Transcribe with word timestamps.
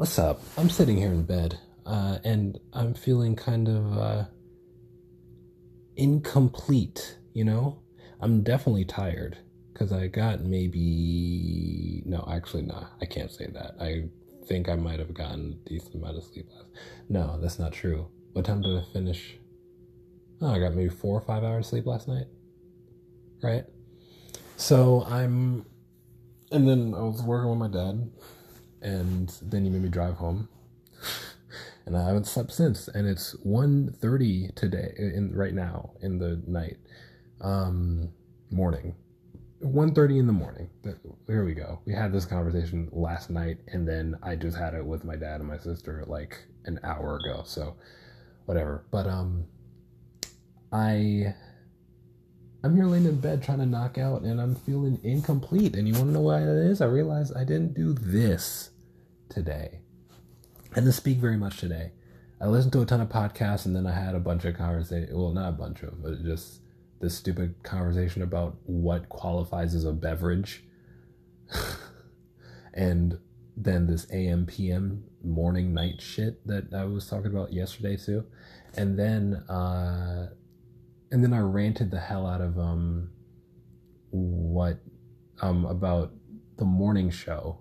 What's 0.00 0.18
up? 0.18 0.40
I'm 0.56 0.70
sitting 0.70 0.96
here 0.96 1.12
in 1.12 1.24
bed, 1.24 1.58
uh, 1.84 2.20
and 2.24 2.58
I'm 2.72 2.94
feeling 2.94 3.36
kind 3.36 3.68
of 3.68 3.98
uh, 3.98 4.24
incomplete. 5.94 7.18
You 7.34 7.44
know, 7.44 7.82
I'm 8.18 8.42
definitely 8.42 8.86
tired 8.86 9.36
because 9.70 9.92
I 9.92 10.06
got 10.06 10.40
maybe 10.40 12.02
no, 12.06 12.26
actually, 12.32 12.62
nah, 12.62 12.86
I 13.02 13.04
can't 13.04 13.30
say 13.30 13.48
that. 13.52 13.74
I 13.78 14.04
think 14.46 14.70
I 14.70 14.74
might 14.76 15.00
have 15.00 15.12
gotten 15.12 15.60
a 15.66 15.68
decent 15.68 15.96
amount 15.96 16.16
of 16.16 16.24
sleep 16.24 16.46
last. 16.56 16.70
No, 17.10 17.38
that's 17.38 17.58
not 17.58 17.74
true. 17.74 18.08
What 18.32 18.46
time 18.46 18.62
did 18.62 18.78
I 18.78 18.84
finish? 18.94 19.36
Oh, 20.40 20.54
I 20.54 20.60
got 20.60 20.74
maybe 20.74 20.88
four 20.88 21.18
or 21.18 21.20
five 21.20 21.44
hours 21.44 21.66
of 21.66 21.68
sleep 21.68 21.84
last 21.84 22.08
night. 22.08 22.24
Right. 23.42 23.66
So 24.56 25.04
I'm, 25.06 25.66
and 26.50 26.66
then 26.66 26.94
I 26.94 27.02
was 27.02 27.20
working 27.20 27.50
with 27.50 27.58
my 27.58 27.68
dad, 27.68 28.10
and 28.82 29.32
then 29.42 29.64
you 29.64 29.70
made 29.70 29.82
me 29.82 29.88
drive 29.88 30.14
home, 30.14 30.48
and 31.86 31.96
I 31.96 32.06
haven't 32.06 32.26
slept 32.26 32.52
since. 32.52 32.88
And 32.88 33.06
it's 33.06 33.34
1.30 33.46 34.54
today, 34.54 34.94
in 34.96 35.32
right 35.34 35.54
now 35.54 35.90
in 36.00 36.18
the 36.18 36.42
night, 36.46 36.78
um, 37.40 38.10
morning, 38.50 38.94
1.30 39.62 40.20
in 40.20 40.26
the 40.26 40.32
morning. 40.32 40.70
Here 41.26 41.44
we 41.44 41.54
go. 41.54 41.80
We 41.84 41.92
had 41.92 42.12
this 42.12 42.24
conversation 42.24 42.88
last 42.92 43.30
night, 43.30 43.58
and 43.68 43.86
then 43.86 44.16
I 44.22 44.36
just 44.36 44.56
had 44.56 44.74
it 44.74 44.84
with 44.84 45.04
my 45.04 45.16
dad 45.16 45.40
and 45.40 45.48
my 45.48 45.58
sister 45.58 46.04
like 46.06 46.38
an 46.64 46.80
hour 46.82 47.16
ago. 47.16 47.42
So, 47.44 47.76
whatever. 48.46 48.84
But 48.90 49.06
um, 49.06 49.44
I 50.72 51.34
I'm 52.62 52.76
here 52.76 52.84
laying 52.84 53.06
in 53.06 53.20
bed 53.20 53.42
trying 53.42 53.58
to 53.58 53.66
knock 53.66 53.96
out 53.96 54.22
and 54.22 54.40
I'm 54.40 54.54
feeling 54.54 55.00
incomplete. 55.02 55.76
And 55.76 55.88
you 55.88 55.94
want 55.94 56.06
to 56.06 56.12
know 56.12 56.20
why 56.20 56.40
that 56.40 56.56
is? 56.70 56.80
I 56.80 56.86
realized 56.86 57.34
I 57.34 57.44
didn't 57.44 57.74
do 57.74 57.94
this 57.94 58.70
today. 59.30 59.80
I 60.72 60.76
didn't 60.76 60.92
speak 60.92 61.18
very 61.18 61.38
much 61.38 61.58
today. 61.58 61.92
I 62.40 62.46
listened 62.46 62.72
to 62.74 62.82
a 62.82 62.86
ton 62.86 63.00
of 63.00 63.08
podcasts 63.08 63.64
and 63.64 63.74
then 63.74 63.86
I 63.86 63.92
had 63.92 64.14
a 64.14 64.20
bunch 64.20 64.44
of 64.44 64.56
conversation. 64.56 65.08
Well, 65.16 65.32
not 65.32 65.48
a 65.48 65.52
bunch 65.52 65.82
of, 65.82 66.02
but 66.02 66.22
just 66.22 66.60
this 67.00 67.16
stupid 67.16 67.54
conversation 67.62 68.22
about 68.22 68.56
what 68.64 69.08
qualifies 69.08 69.74
as 69.74 69.84
a 69.86 69.92
beverage. 69.92 70.64
and 72.74 73.18
then 73.56 73.86
this 73.86 74.06
AM 74.12 74.44
PM 74.46 75.04
morning 75.22 75.72
night 75.72 76.00
shit 76.00 76.46
that 76.46 76.74
I 76.74 76.84
was 76.84 77.08
talking 77.08 77.30
about 77.30 77.54
yesterday 77.54 77.96
too. 77.96 78.26
And 78.76 78.98
then 78.98 79.34
uh 79.48 80.30
and 81.10 81.22
then 81.22 81.32
I 81.32 81.40
ranted 81.40 81.90
the 81.90 82.00
hell 82.00 82.26
out 82.26 82.40
of 82.40 82.58
um 82.58 83.10
what 84.10 84.78
um 85.40 85.64
about 85.64 86.12
the 86.56 86.64
morning 86.64 87.10
show 87.10 87.58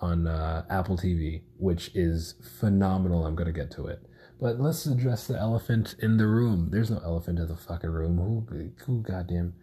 on 0.00 0.26
uh, 0.26 0.64
Apple 0.68 0.96
TV, 0.96 1.42
which 1.58 1.90
is 1.94 2.34
phenomenal. 2.60 3.24
I'm 3.24 3.34
gonna 3.34 3.52
get 3.52 3.70
to 3.72 3.86
it, 3.86 4.00
but 4.40 4.60
let's 4.60 4.86
address 4.86 5.26
the 5.26 5.38
elephant 5.38 5.94
in 5.98 6.16
the 6.16 6.26
room. 6.26 6.68
There's 6.70 6.90
no 6.90 7.00
elephant 7.04 7.38
in 7.38 7.48
the 7.48 7.56
fucking 7.56 7.90
room. 7.90 8.18
Who, 8.18 8.72
who, 8.84 9.02
goddamn? 9.02 9.54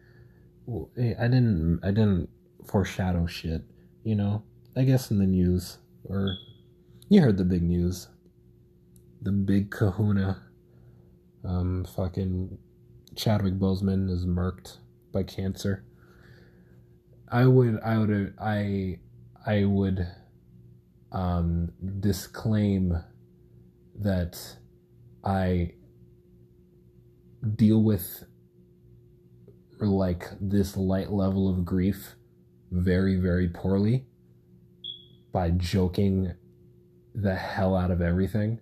Hey, 0.96 1.16
I 1.20 1.28
didn't, 1.28 1.82
I 1.84 1.88
didn't 1.88 2.30
foreshadow 2.66 3.28
shit. 3.28 3.64
You 4.04 4.16
know, 4.16 4.44
I 4.76 4.84
guess 4.84 5.12
in 5.12 5.20
the 5.20 5.26
news 5.26 5.78
or 6.06 6.36
you 7.10 7.22
heard 7.22 7.38
the 7.38 7.46
big 7.46 7.64
news, 7.64 8.08
the 9.22 9.32
big 9.32 9.72
Kahuna. 9.72 10.42
Um, 11.46 11.86
fucking 11.96 12.58
Chadwick 13.16 13.56
Boseman 13.56 14.10
is 14.10 14.26
murked 14.26 14.78
by 15.12 15.24
cancer. 15.24 15.84
I 17.32 17.46
would, 17.46 17.80
I 17.84 17.98
would, 17.98 18.34
I, 18.40 19.00
I 19.46 19.66
would 19.66 20.08
um, 21.12 21.72
disclaim 22.00 22.98
that 23.96 24.58
I 25.24 25.74
deal 27.56 27.82
with 27.82 28.24
like 29.80 30.30
this 30.40 30.78
light 30.78 31.12
level 31.12 31.50
of 31.50 31.66
grief 31.66 32.16
very, 32.72 33.16
very 33.16 33.50
poorly 33.50 34.06
by 35.32 35.50
joking 35.52 36.34
the 37.14 37.36
hell 37.36 37.76
out 37.76 37.92
of 37.92 38.02
everything. 38.02 38.60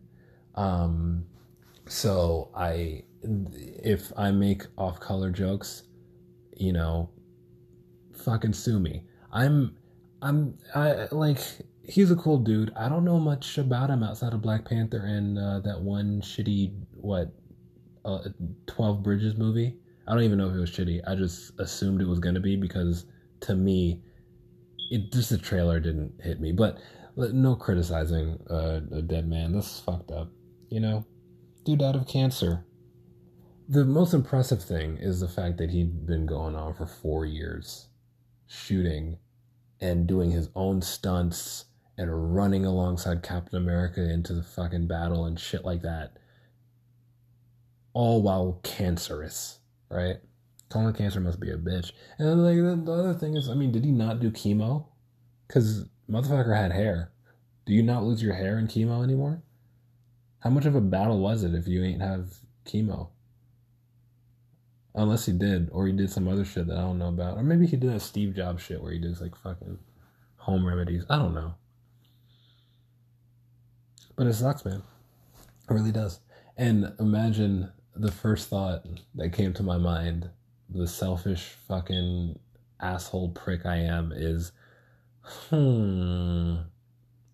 Um, 0.56 1.26
so 1.88 2.50
I 2.56 3.04
if 3.24 4.12
I 4.18 4.32
make 4.32 4.64
off 4.78 5.00
color 5.00 5.32
jokes, 5.32 5.84
you 6.56 6.74
know, 6.74 7.10
fucking 8.14 8.54
sue 8.54 8.80
me. 8.80 9.04
I'm 9.32 9.78
I'm 10.22 10.58
I 10.76 11.08
like 11.12 11.40
he's 11.84 12.12
a 12.12 12.16
cool 12.16 12.38
dude. 12.38 12.72
I 12.76 12.90
don't 12.90 13.06
know 13.06 13.20
much 13.20 13.58
about 13.58 13.90
him 13.90 14.04
outside 14.04 14.34
of 14.34 14.42
Black 14.42 14.66
Panther 14.66 15.06
and 15.06 15.38
uh, 15.38 15.60
that 15.62 15.80
one 15.82 16.22
shitty 16.22 16.74
what 16.94 17.32
uh, 18.06 18.20
Twelve 18.68 19.04
Bridges 19.04 19.36
movie. 19.36 19.76
I 20.08 20.14
don't 20.14 20.24
even 20.24 20.38
know 20.38 20.50
if 20.50 20.56
it 20.56 20.60
was 20.60 20.72
shitty. 20.72 21.02
I 21.08 21.16
just 21.16 21.52
assumed 21.60 22.02
it 22.02 22.08
was 22.08 22.20
gonna 22.20 22.40
be 22.40 22.56
because 22.56 23.06
to 23.42 23.56
me, 23.56 24.02
it 24.90 25.12
just 25.12 25.30
the 25.30 25.38
trailer 25.38 25.80
didn't 25.80 26.14
hit 26.22 26.40
me. 26.40 26.52
But 26.52 26.80
no 27.16 27.56
criticizing 27.56 28.40
uh, 28.50 28.82
a 28.92 29.02
dead 29.02 29.28
man. 29.28 29.54
This 29.54 29.66
is 29.66 29.80
fucked 29.80 30.12
up. 30.12 30.30
You 30.70 30.80
know, 30.80 31.06
dude 31.66 31.80
died 31.80 31.96
of 31.96 32.08
cancer 32.08 32.66
the 33.72 33.86
most 33.86 34.14
impressive 34.14 34.62
thing 34.62 34.98
is 34.98 35.22
the 35.22 35.30
fact 35.30 35.58
that 35.58 35.70
he'd 35.70 36.06
been 36.06 36.26
going 36.26 36.56
on 36.56 36.74
for 36.74 36.86
four 36.86 37.26
years 37.26 37.88
shooting 38.46 39.18
and 39.80 40.08
doing 40.08 40.30
his 40.30 40.50
own 40.56 40.82
stunts 40.82 41.66
and 41.98 42.36
running 42.36 42.66
alongside 42.66 43.24
Captain 43.24 43.58
America 43.58 44.02
into 44.02 44.34
the 44.34 44.44
fucking 44.44 44.88
battle 44.88 45.24
and 45.24 45.40
shit 45.40 45.64
like 45.64 45.84
that. 45.84 46.18
All 47.94 48.22
while 48.22 48.60
cancerous, 48.62 49.60
right? 49.90 50.18
Colon 50.68 50.94
cancer 50.94 51.22
must 51.22 51.40
be 51.40 51.50
a 51.50 51.56
bitch. 51.56 51.94
And 52.18 52.28
then, 52.28 52.44
like 52.44 52.86
the 52.86 52.92
other 52.92 53.14
thing 53.14 53.38
is, 53.38 53.48
I 53.48 53.54
mean, 53.54 53.72
did 53.72 53.86
he 53.86 53.92
not 53.92 54.20
do 54.20 54.32
chemo? 54.32 54.88
Because 55.48 55.86
motherfucker 56.10 56.58
had 56.58 56.74
hair. 56.74 57.14
Do 57.66 57.72
you 57.72 57.84
not 57.84 58.04
lose 58.04 58.22
your 58.22 58.34
hair 58.34 58.60
in 58.60 58.68
chemo 58.68 59.02
anymore? 59.02 59.44
How 60.40 60.50
much 60.50 60.66
of 60.66 60.76
a 60.76 60.82
battle 60.82 61.20
was 61.20 61.46
it 61.46 61.54
if 61.54 61.70
you 61.70 61.86
ain't 61.86 62.02
have 62.02 62.34
chemo? 62.66 63.12
Unless 64.94 65.26
he 65.26 65.32
did, 65.32 65.70
or 65.72 65.88
he 65.88 65.94
did 65.94 66.12
some 66.12 66.28
other 66.28 66.44
shit 66.44 66.68
that 66.68 66.78
I 66.78 66.82
don't 66.82 67.00
know 67.00 67.08
about. 67.08 67.38
Or 67.38 67.44
maybe 67.44 67.66
he 67.66 67.78
did 67.78 67.92
a 67.92 68.00
Steve 68.00 68.36
Jobs 68.36 68.62
shit 68.62 68.82
where 68.82 68.92
he 68.92 69.00
does 69.00 69.22
like 69.22 69.36
fucking 69.36 69.80
home 70.36 70.66
remedies. 70.66 71.06
I 71.10 71.18
don't 71.18 71.34
know. 71.34 71.56
But 74.18 74.28
it 74.28 74.34
sucks, 74.34 74.66
man. 74.66 74.84
It 75.70 75.74
really 75.74 75.92
does. 75.92 76.20
And 76.58 76.94
imagine 77.00 77.72
the 77.96 78.12
first 78.12 78.50
thought 78.50 78.86
that 79.16 79.34
came 79.34 79.54
to 79.54 79.64
my 79.64 79.78
mind, 79.78 80.30
the 80.70 80.88
selfish 80.88 81.56
fucking 81.68 82.38
asshole 82.82 83.30
prick 83.30 83.66
I 83.66 83.78
am, 83.78 84.12
is 84.14 84.52
hmm, 85.50 86.56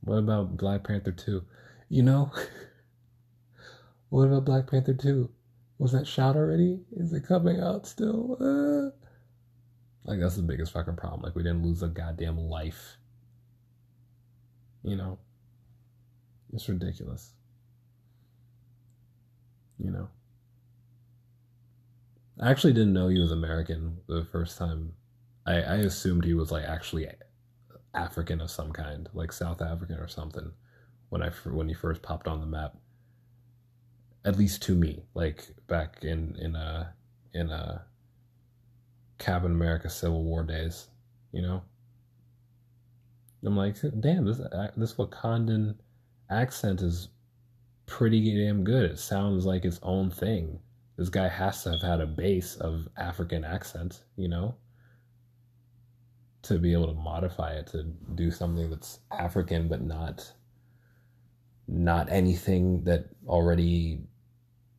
what 0.02 0.18
about 0.18 0.58
Black 0.58 0.86
Panther 0.86 1.12
2? 1.12 1.44
You 1.90 2.04
know? 2.04 2.32
what 4.10 4.26
about 4.26 4.46
Black 4.46 4.70
Panther 4.70 4.94
2? 4.94 5.30
Was 5.80 5.92
that 5.92 6.08
shot 6.08 6.36
already? 6.36 6.80
Is 6.96 7.14
it 7.14 7.28
coming 7.28 7.60
out 7.60 7.86
still? 7.86 8.38
Uh, 8.40 8.90
like 10.06 10.20
that's 10.20 10.38
the 10.38 10.42
biggest 10.42 10.74
fucking 10.74 10.96
problem. 10.96 11.22
Like 11.22 11.36
we 11.36 11.44
didn't 11.44 11.64
lose 11.64 11.84
a 11.84 11.88
goddamn 11.88 12.38
life. 12.38 12.98
You 14.84 14.96
know, 14.96 15.20
it's 16.54 16.68
ridiculous. 16.68 17.34
You 19.78 19.92
know, 19.92 20.10
I 22.42 22.50
actually 22.50 22.74
didn't 22.74 22.94
know 22.94 23.10
he 23.10 23.20
was 23.20 23.32
American 23.32 23.98
the 24.08 24.26
first 24.32 24.58
time. 24.58 24.94
I 25.46 25.62
I 25.62 25.76
assumed 25.76 26.26
he 26.26 26.34
was 26.34 26.52
like 26.52 26.66
actually 26.66 27.08
African 27.94 28.42
of 28.42 28.50
some 28.50 28.72
kind, 28.72 29.08
like 29.14 29.32
South 29.32 29.62
African 29.62 29.98
or 29.98 30.08
something. 30.08 30.52
When 31.10 31.22
I 31.22 31.30
when 31.46 31.68
he 31.68 31.76
first 31.76 32.02
popped 32.02 32.28
on 32.28 32.40
the 32.40 32.48
map 32.48 32.76
at 34.28 34.38
least 34.38 34.62
to 34.64 34.76
me, 34.76 35.06
like 35.14 35.48
back 35.68 36.04
in 36.04 36.36
in 36.40 36.56
a 36.56 36.94
in 37.34 37.50
uh, 37.50 37.80
a 37.80 37.86
Captain 39.18 39.52
America 39.52 39.90
Civil 39.90 40.24
War 40.24 40.44
days, 40.44 40.88
you 41.32 41.42
know. 41.42 41.64
I'm 43.46 43.56
like, 43.56 43.78
damn, 44.02 44.26
this 44.26 44.42
uh, 44.42 44.72
this 44.76 44.96
Wakandan 44.96 45.76
accent 46.30 46.82
is 46.82 47.08
pretty 47.86 48.36
damn 48.36 48.66
good. 48.66 48.92
It 48.92 49.00
sounds 49.00 49.46
like 49.46 49.64
its 49.64 49.80
own 49.82 50.12
thing. 50.12 50.60
This 50.98 51.08
guy 51.08 51.30
has 51.30 51.64
to 51.64 51.72
have 51.72 51.82
had 51.82 52.02
a 52.02 52.08
base 52.08 52.58
of 52.58 52.90
African 52.98 53.46
accent, 53.46 54.04
you 54.18 54.28
know, 54.28 54.56
to 56.42 56.60
be 56.60 56.74
able 56.74 56.88
to 56.88 57.00
modify 57.00 57.54
it 57.54 57.68
to 57.68 57.84
do 58.16 58.30
something 58.30 58.70
that's 58.70 59.00
African 59.10 59.70
but 59.70 59.82
not 59.82 60.34
not 61.70 62.12
anything 62.12 62.84
that 62.84 63.06
already 63.28 64.02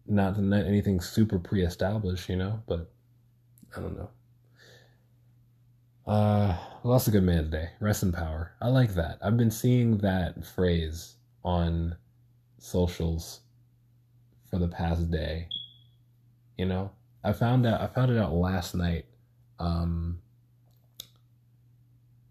not 0.08 0.38
anything 0.38 1.00
super 1.00 1.38
pre-established, 1.38 2.28
you 2.28 2.36
know, 2.36 2.62
but 2.66 2.90
I 3.76 3.80
don't 3.80 3.96
know. 3.96 4.10
Uh, 6.06 6.56
lost 6.84 7.06
a 7.06 7.10
good 7.10 7.22
man 7.22 7.44
today. 7.44 7.68
Rest 7.80 8.02
in 8.02 8.12
power. 8.12 8.52
I 8.62 8.68
like 8.68 8.94
that. 8.94 9.18
I've 9.22 9.36
been 9.36 9.50
seeing 9.50 9.98
that 9.98 10.42
phrase 10.44 11.16
on 11.44 11.96
socials 12.58 13.40
for 14.50 14.58
the 14.58 14.68
past 14.68 15.10
day. 15.10 15.48
You 16.56 16.64
know, 16.64 16.90
I 17.22 17.32
found 17.32 17.66
out. 17.66 17.80
I 17.80 17.86
found 17.88 18.10
it 18.10 18.16
out 18.16 18.32
last 18.32 18.74
night. 18.74 19.04
Um, 19.58 20.20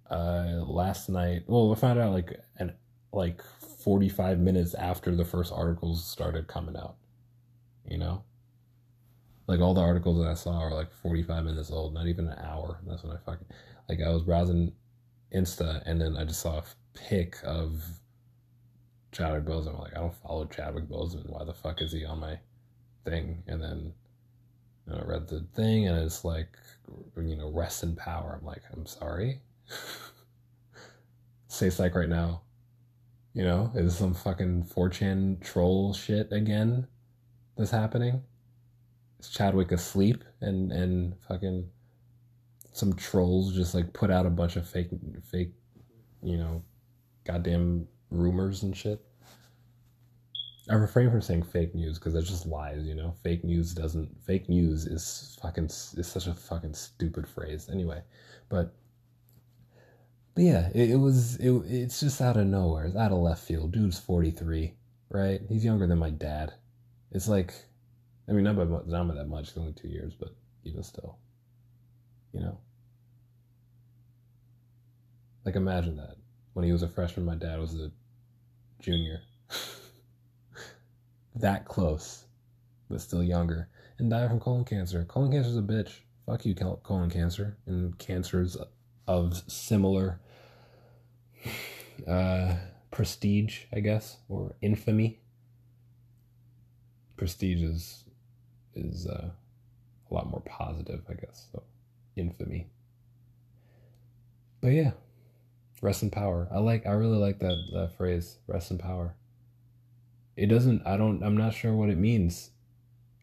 uh, 0.10 0.64
last 0.66 1.10
night. 1.10 1.44
Well, 1.46 1.72
I 1.72 1.76
found 1.76 2.00
out 2.00 2.14
like 2.14 2.40
an 2.58 2.74
like 3.14 3.44
forty 3.84 4.10
five 4.10 4.40
minutes 4.40 4.74
after 4.74 5.16
the 5.16 5.26
first 5.26 5.54
articles 5.54 6.04
started 6.04 6.48
coming 6.48 6.76
out. 6.76 6.96
You 7.88 7.98
know, 7.98 8.24
like 9.48 9.62
all 9.62 9.74
the 9.74 9.82
articles 9.82 10.20
that 10.20 10.30
I 10.30 10.34
saw 10.34 10.60
are 10.60 10.74
like 10.74 10.92
forty 10.92 11.24
five 11.24 11.46
minutes 11.46 11.72
old, 11.72 11.94
not 11.94 12.08
even 12.08 12.28
an 12.28 12.40
hour. 12.40 12.80
That's 12.86 13.04
when 13.04 13.16
I 13.16 13.20
fucking 13.20 13.48
like 13.90 14.02
I 14.02 14.10
was 14.10 14.24
browsing 14.24 14.74
Insta 15.34 15.82
and 15.86 16.00
then 16.02 16.18
I 16.18 16.26
just 16.26 16.42
saw 16.42 16.60
a 16.60 16.64
pic 16.94 17.38
of 17.44 17.84
Chadwick 19.12 19.46
Boseman. 19.46 19.76
I'm 19.76 19.80
like, 19.80 19.96
I 19.96 20.00
don't 20.00 20.16
follow 20.16 20.46
Chadwick 20.46 20.90
Boseman. 20.90 21.30
Why 21.30 21.44
the 21.44 21.54
fuck 21.54 21.82
is 21.82 21.92
he 21.92 22.06
on 22.06 22.20
my 22.20 22.40
thing? 23.06 23.44
And 23.48 23.62
then 23.62 23.94
you 24.86 24.94
know, 24.94 25.00
I 25.00 25.06
read 25.06 25.28
the 25.28 25.46
thing 25.54 25.88
and 25.88 25.98
it's 26.00 26.24
like, 26.24 26.58
you 27.16 27.36
know, 27.36 27.52
rest 27.52 27.84
in 27.84 27.96
power. 27.96 28.38
I'm 28.40 28.46
like, 28.46 28.64
I'm 28.74 28.86
sorry. 28.86 29.42
Say 31.48 31.70
psych 31.70 31.96
right 31.96 32.10
now. 32.10 32.42
You 33.34 33.44
know, 33.44 33.72
is 33.76 33.96
some 33.96 34.14
fucking 34.14 34.66
4chan 34.66 35.42
troll 35.42 35.94
shit 35.94 36.32
again 36.32 36.88
that's 37.58 37.72
happening? 37.72 38.22
Is 39.20 39.30
Chadwick 39.30 39.72
asleep 39.72 40.24
and 40.42 40.72
and 40.72 41.16
fucking 41.28 41.70
some 42.72 42.94
trolls 42.94 43.56
just 43.56 43.74
like 43.74 43.92
put 43.94 44.12
out 44.12 44.26
a 44.26 44.30
bunch 44.30 44.56
of 44.56 44.68
fake 44.68 44.90
fake 45.24 45.52
you 46.22 46.38
know 46.38 46.64
goddamn 47.26 47.88
rumors 48.12 48.64
and 48.64 48.76
shit? 48.76 49.04
I 50.70 50.76
refrain 50.76 51.10
from 51.10 51.22
saying 51.22 51.44
fake 51.44 51.74
news 51.74 51.98
because 51.98 52.14
that's 52.14 52.28
just 52.28 52.46
lies 52.46 52.86
you 52.86 52.94
know? 52.94 53.16
Fake 53.24 53.44
news 53.44 53.74
doesn't 53.74 54.10
fake 54.24 54.50
news 54.50 54.86
is 54.86 55.38
fucking 55.42 55.66
is 55.66 56.08
such 56.08 56.28
a 56.28 56.34
fucking 56.34 56.74
stupid 56.74 57.28
phrase. 57.28 57.70
Anyway 57.72 58.02
but 58.50 58.76
but 60.36 60.44
yeah 60.44 60.70
it, 60.76 60.92
it 60.92 60.98
was 60.98 61.38
it, 61.38 61.52
it's 61.66 62.00
just 62.02 62.22
out 62.22 62.38
of 62.38 62.46
nowhere. 62.46 62.86
It's 62.86 62.96
out 62.96 63.12
of 63.12 63.20
left 63.20 63.44
field. 63.44 63.72
Dude's 63.72 64.00
43 64.00 64.74
right? 65.10 65.42
He's 65.50 65.66
younger 65.66 65.88
than 65.88 65.98
my 65.98 66.12
dad 66.12 66.54
it's 67.12 67.28
like 67.28 67.54
i 68.30 68.32
mean 68.32 68.44
not 68.44 68.56
by, 68.56 68.66
by 68.66 69.16
that 69.16 69.28
much 69.28 69.56
only 69.58 69.74
two 69.74 69.88
years 69.88 70.14
but 70.20 70.30
even 70.64 70.84
still 70.84 71.18
you 72.34 72.40
know 72.40 72.58
like 75.48 75.56
imagine 75.56 75.96
that. 75.96 76.18
When 76.54 76.66
he 76.66 76.74
was 76.74 76.84
a 76.84 76.90
freshman, 76.90 77.26
my 77.26 77.36
dad 77.36 77.58
was 77.58 77.74
a 77.74 77.90
junior. 78.82 79.22
that 81.36 81.64
close, 81.64 82.26
but 82.90 83.00
still 83.00 83.24
younger. 83.24 83.70
And 83.98 84.10
died 84.10 84.30
from 84.30 84.42
colon 84.42 84.66
cancer. 84.66 85.06
Colon 85.06 85.32
cancer's 85.32 85.56
a 85.56 85.62
bitch. 85.62 86.02
Fuck 86.26 86.46
you, 86.46 86.54
colon 86.54 87.10
cancer. 87.10 87.58
And 87.66 87.98
cancers 87.98 88.58
of 89.08 89.42
similar 89.48 90.20
uh, 92.08 92.56
prestige, 92.92 93.62
I 93.74 93.80
guess, 93.80 94.18
or 94.28 94.54
infamy. 94.62 95.22
Prestige 97.18 97.64
is 97.64 98.04
is 98.76 99.08
uh, 99.08 99.30
a 100.10 100.14
lot 100.14 100.30
more 100.30 100.42
positive, 100.46 101.02
I 101.10 101.14
guess. 101.14 101.48
So 101.52 101.64
infamy. 102.16 102.68
But 104.62 104.70
yeah, 104.70 104.92
Rest 105.82 106.02
in 106.02 106.10
power. 106.10 106.48
I 106.52 106.58
like. 106.58 106.88
I 106.88 106.92
really 106.92 107.18
like 107.18 107.40
that 107.40 107.56
that 107.74 107.98
phrase. 107.98 108.38
Rest 108.48 108.72
in 108.72 108.80
power. 108.80 109.14
It 110.36 110.48
doesn't. 110.48 110.86
I 110.88 110.98
don't. 110.98 111.22
I'm 111.24 111.38
not 111.38 111.54
sure 111.54 111.74
what 111.74 111.90
it 111.90 111.98
means. 111.98 112.50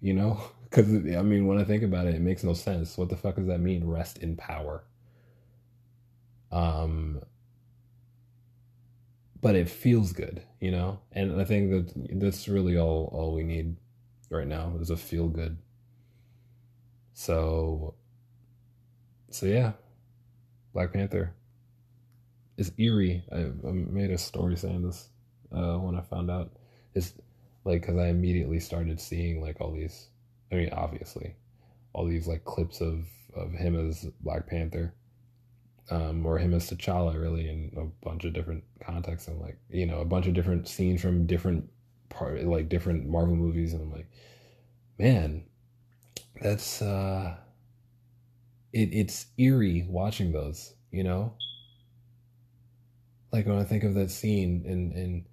You 0.00 0.14
know, 0.14 0.41
because 0.64 0.88
I 0.88 1.23
mean, 1.23 1.46
when 1.46 1.58
I 1.58 1.64
think 1.64 1.82
about 1.82 2.06
it, 2.06 2.14
it 2.14 2.20
makes 2.20 2.44
no 2.44 2.52
sense. 2.52 2.96
What 2.96 3.08
the 3.08 3.17
fuck 3.17 3.37
does 3.37 3.49
that 3.49 3.58
mean? 3.58 3.87
Rest 3.87 4.19
in 4.19 4.37
power. 4.37 4.85
Um. 6.52 7.23
But 9.44 9.56
it 9.56 9.69
feels 9.69 10.14
good, 10.14 10.41
you 10.58 10.70
know, 10.70 11.00
and 11.12 11.38
I 11.38 11.44
think 11.44 11.70
that 11.70 12.19
that's 12.19 12.49
really 12.49 12.79
all 12.79 13.11
all 13.12 13.35
we 13.35 13.44
need 13.44 13.76
right 14.31 14.49
now 14.49 14.73
is 14.81 14.88
a 14.88 14.96
feel 14.96 15.29
good. 15.29 15.58
So. 17.12 17.94
So 19.31 19.46
yeah, 19.46 19.73
Black 20.73 20.93
Panther 20.93 21.35
is 22.56 22.73
eerie. 22.79 23.25
I, 23.32 23.50
I 23.67 23.73
made 23.73 24.12
a 24.12 24.19
story 24.19 24.56
saying 24.56 24.82
this 24.87 25.08
uh, 25.52 25.76
when 25.76 25.96
I 25.96 26.02
found 26.02 26.31
out. 26.31 26.52
It's 26.94 27.14
like 27.64 27.81
because 27.81 27.99
I 27.99 28.06
immediately 28.08 28.61
started 28.61 29.00
seeing 29.00 29.43
like 29.43 29.61
all 29.61 29.73
these. 29.73 30.08
I 30.52 30.55
mean, 30.55 30.70
obviously, 30.73 31.35
all 31.93 32.06
these 32.06 32.29
like 32.29 32.44
clips 32.44 32.81
of 32.81 33.06
of 33.35 33.50
him 33.52 33.75
as 33.75 34.06
Black 34.20 34.46
Panther, 34.46 34.94
um, 35.90 36.25
or 36.25 36.38
him 36.38 36.54
as 36.54 36.70
T'Challa, 36.70 37.20
really, 37.20 37.48
in 37.48 37.72
a 37.76 37.84
bunch 38.04 38.25
of 38.25 38.32
different 38.32 38.64
contexts. 38.81 39.28
And 39.28 39.40
like 39.40 39.58
you 39.70 39.86
know 39.86 40.00
a 40.00 40.04
bunch 40.04 40.26
of 40.26 40.34
different 40.34 40.69
scenes 40.69 41.00
from 41.00 41.26
different 41.26 41.69
part 42.08 42.42
like 42.44 42.69
different 42.69 43.06
Marvel 43.06 43.36
movies, 43.36 43.72
and 43.72 43.82
I'm 43.82 43.92
like, 43.92 44.08
man, 44.98 45.44
that's 46.40 46.82
uh, 46.82 47.36
it. 48.72 48.90
It's 48.92 49.26
eerie 49.38 49.86
watching 49.88 50.32
those, 50.32 50.75
you 50.90 51.04
know? 51.04 51.34
Like 53.32 53.46
when 53.46 53.58
I 53.58 53.64
think 53.64 53.84
of 53.84 53.94
that 53.94 54.10
scene 54.10 54.62
in 54.64 54.92
in 54.92 55.26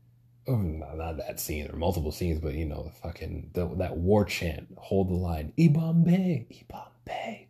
oh 0.47 0.57
not, 0.57 0.97
not 0.97 1.17
that 1.17 1.39
scene 1.39 1.69
or 1.69 1.75
multiple 1.75 2.11
scenes, 2.11 2.39
but 2.39 2.55
you 2.55 2.65
know 2.65 2.83
the 2.83 2.91
fucking 2.91 3.51
the, 3.53 3.67
that 3.75 3.97
war 3.97 4.25
chant, 4.25 4.67
hold 4.77 5.09
the 5.09 5.15
line, 5.15 5.53
Yibambe, 5.57 6.47
Yibambe, 6.49 7.47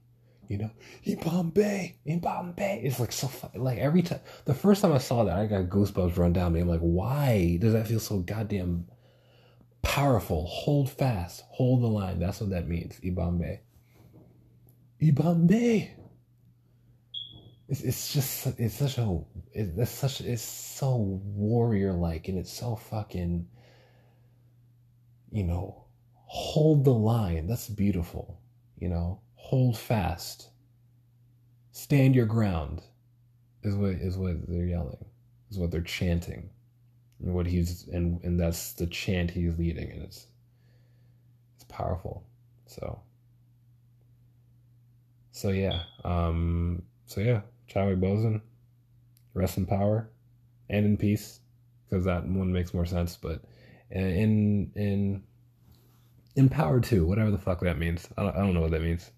you 0.52 0.58
know, 0.58 0.72
Yibambe, 1.06 1.94
Yibambe. 2.06 2.84
It's 2.84 3.00
like 3.00 3.12
so 3.12 3.32
like 3.56 3.78
every 3.78 4.02
time 4.02 4.20
the 4.46 4.54
first 4.54 4.82
time 4.82 4.92
I 4.92 4.98
saw 4.98 5.24
that, 5.24 5.38
I 5.38 5.46
got 5.46 5.70
goosebumps 5.70 6.18
run 6.18 6.34
down 6.34 6.54
me. 6.54 6.60
I'm 6.60 6.68
like, 6.68 6.82
why 6.82 7.58
does 7.62 7.74
that 7.74 7.88
feel 7.88 8.00
so 8.00 8.20
goddamn 8.20 8.88
powerful? 9.82 10.46
Hold 10.46 10.92
fast, 10.92 11.44
hold 11.50 11.82
the 11.82 11.88
line. 11.88 12.20
That's 12.20 12.42
what 12.42 12.50
that 12.50 12.68
means, 12.68 13.00
Yibambe. 13.00 13.60
Yibambe 15.02 15.92
it's, 17.72 17.82
it's 17.82 18.14
just 18.14 18.60
it's 18.60 18.76
such 18.76 18.98
a 18.98 19.20
it's 19.54 19.90
such 19.90 20.20
it's 20.20 20.42
so 20.42 20.98
warrior 20.98 21.94
like 21.94 22.28
and 22.28 22.38
it's 22.38 22.52
so 22.52 22.76
fucking 22.76 23.48
you 25.32 25.44
know 25.44 25.86
hold 26.14 26.84
the 26.84 26.94
line 26.94 27.48
that's 27.48 27.70
beautiful 27.70 28.42
you 28.78 28.90
know 28.90 29.22
hold 29.42 29.78
fast 29.78 30.50
stand 31.72 32.16
your 32.16 32.26
ground 32.26 32.82
is 33.64 33.76
what 33.76 33.92
is 33.92 34.18
what 34.18 34.36
they're 34.48 34.66
yelling 34.66 35.06
is 35.50 35.58
what 35.58 35.72
they're 35.72 35.82
chanting 35.82 36.50
and 37.22 37.34
what 37.34 37.46
he's 37.46 37.88
and 37.90 38.24
and 38.24 38.40
that's 38.40 38.74
the 38.74 38.88
chant 38.88 39.32
he's 39.32 39.58
leading 39.58 39.92
and 39.92 40.02
it's 40.04 40.28
it's 41.56 41.66
powerful 41.66 42.24
so 42.66 43.02
so 45.32 45.50
yeah 45.50 45.82
um 46.04 46.82
so 47.06 47.20
yeah 47.20 47.42
Chadwick 47.72 48.00
Boseman, 48.00 48.42
rest 49.34 49.58
in 49.58 49.66
power 49.66 50.10
and 50.70 50.86
in 50.86 50.98
peace, 50.98 51.40
because 51.90 52.04
that 52.04 52.26
one 52.26 52.52
makes 52.52 52.74
more 52.74 52.86
sense. 52.86 53.16
But 53.16 53.44
in 53.90 54.72
in 54.76 55.24
in 56.36 56.50
power 56.50 56.82
too, 56.82 57.06
whatever 57.06 57.32
the 57.32 57.38
fuck 57.38 57.62
that 57.62 57.78
means. 57.78 58.10
I 58.18 58.24
don't, 58.24 58.36
I 58.36 58.40
don't 58.40 58.54
know 58.54 58.62
what 58.62 58.72
that 58.72 58.82
means. 58.82 59.10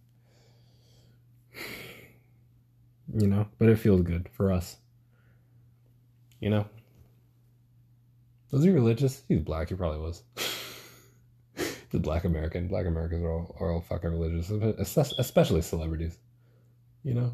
You 3.13 3.27
know, 3.27 3.47
but 3.59 3.69
it 3.69 3.77
feels 3.77 4.01
good 4.01 4.29
for 4.33 4.51
us. 4.51 4.77
You 6.39 6.49
know. 6.49 6.65
Was 8.51 8.63
he 8.63 8.69
religious? 8.69 9.23
He's 9.27 9.39
black. 9.39 9.69
He 9.69 9.75
probably 9.75 9.99
was. 9.99 10.23
the 11.93 11.99
black 11.99 12.23
American. 12.23 12.67
Black 12.67 12.85
Americans 12.85 13.23
are 13.23 13.31
all, 13.31 13.55
are 13.59 13.71
all 13.71 13.81
fucking 13.81 14.11
religious, 14.11 14.49
especially 14.49 15.61
celebrities. 15.61 16.17
You 17.03 17.13
know, 17.13 17.33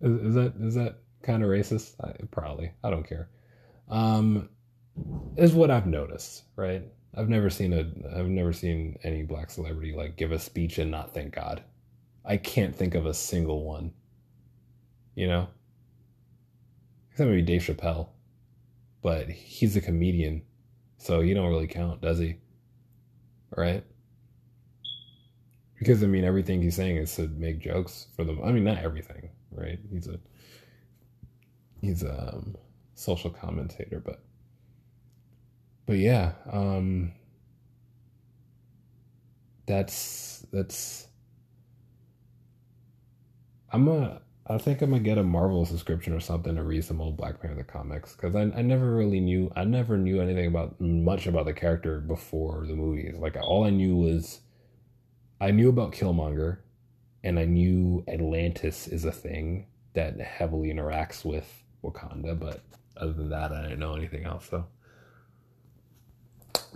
is, 0.00 0.12
is 0.28 0.34
that 0.34 0.54
is 0.60 0.74
that 0.74 0.98
kind 1.22 1.42
of 1.42 1.50
racist? 1.50 1.94
I, 2.02 2.12
probably. 2.30 2.72
I 2.82 2.90
don't 2.90 3.06
care. 3.06 3.28
Um, 3.88 4.48
is 5.36 5.52
what 5.52 5.70
I've 5.70 5.86
noticed. 5.86 6.44
Right. 6.56 6.84
I've 7.14 7.28
never 7.28 7.50
seen 7.50 7.72
a. 7.72 8.18
I've 8.18 8.28
never 8.28 8.52
seen 8.52 8.98
any 9.02 9.22
black 9.22 9.50
celebrity 9.50 9.92
like 9.92 10.16
give 10.16 10.32
a 10.32 10.38
speech 10.38 10.78
and 10.78 10.90
not 10.90 11.12
thank 11.12 11.34
God. 11.34 11.62
I 12.24 12.36
can't 12.36 12.74
think 12.74 12.94
of 12.94 13.06
a 13.06 13.14
single 13.14 13.64
one. 13.64 13.92
You 15.14 15.28
know. 15.28 15.48
Except 17.10 17.28
maybe 17.28 17.42
Dave 17.42 17.62
Chappelle, 17.62 18.08
but 19.02 19.28
he's 19.28 19.76
a 19.76 19.80
comedian, 19.80 20.42
so 20.96 21.20
he 21.20 21.34
don't 21.34 21.48
really 21.48 21.66
count, 21.66 22.00
does 22.00 22.18
he? 22.18 22.36
Right. 23.54 23.84
Because 25.78 26.02
I 26.04 26.06
mean, 26.06 26.24
everything 26.24 26.62
he's 26.62 26.76
saying 26.76 26.96
is 26.96 27.16
to 27.16 27.26
make 27.28 27.58
jokes 27.58 28.06
for 28.14 28.24
them. 28.24 28.40
I 28.44 28.52
mean, 28.52 28.64
not 28.64 28.78
everything 28.78 29.30
right? 29.50 29.78
He's 29.90 30.08
a 30.08 30.18
he's 31.80 32.02
a 32.02 32.34
um, 32.34 32.56
social 32.94 33.30
commentator, 33.30 34.00
but 34.00 34.22
but 35.86 35.98
yeah, 35.98 36.32
um, 36.50 37.12
that's 39.66 40.46
that's. 40.52 41.06
I'm 43.72 43.88
a. 43.88 44.20
I 44.46 44.58
think 44.58 44.82
I'm 44.82 44.90
gonna 44.90 45.02
get 45.02 45.18
a 45.18 45.22
Marvel 45.22 45.64
subscription 45.64 46.12
or 46.12 46.20
something 46.20 46.56
to 46.56 46.62
read 46.64 46.84
some 46.84 47.00
old 47.00 47.16
Black 47.16 47.40
Panther 47.40 47.62
comics 47.62 48.16
because 48.16 48.34
I, 48.34 48.42
I 48.42 48.62
never 48.62 48.94
really 48.96 49.20
knew 49.20 49.52
I 49.54 49.64
never 49.64 49.96
knew 49.96 50.20
anything 50.20 50.46
about 50.46 50.80
much 50.80 51.26
about 51.26 51.44
the 51.46 51.52
character 51.52 52.00
before 52.00 52.66
the 52.66 52.74
movies. 52.74 53.14
Like 53.16 53.36
all 53.36 53.64
I 53.64 53.70
knew 53.70 53.96
was 53.96 54.40
I 55.40 55.52
knew 55.52 55.68
about 55.68 55.92
Killmonger, 55.92 56.58
and 57.22 57.38
I 57.38 57.44
knew 57.44 58.04
Atlantis 58.08 58.88
is 58.88 59.04
a 59.04 59.12
thing 59.12 59.66
that 59.94 60.20
heavily 60.20 60.72
interacts 60.72 61.24
with 61.24 61.62
Wakanda, 61.84 62.38
but 62.38 62.62
other 62.96 63.12
than 63.12 63.30
that, 63.30 63.52
I 63.52 63.62
didn't 63.62 63.78
know 63.78 63.94
anything 63.94 64.24
else. 64.24 64.48
So, 64.50 64.66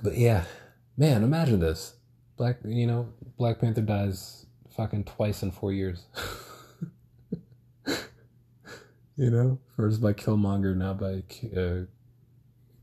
but 0.03 0.17
yeah, 0.17 0.45
man, 0.97 1.25
imagine 1.25 1.59
this: 1.59 1.95
Black, 2.37 2.59
you 2.65 2.87
know, 2.87 3.09
Black 3.37 3.59
Panther 3.59 3.81
dies 3.81 4.47
fucking 4.77 5.05
twice 5.05 5.43
in 5.43 5.51
four 5.51 5.73
years. 5.73 6.05
You 9.17 9.31
know, 9.31 9.59
first 9.77 10.01
by 10.03 10.13
Killmonger, 10.13 10.77
now 10.77 10.93
by 10.93 11.23
uh, 11.57 11.85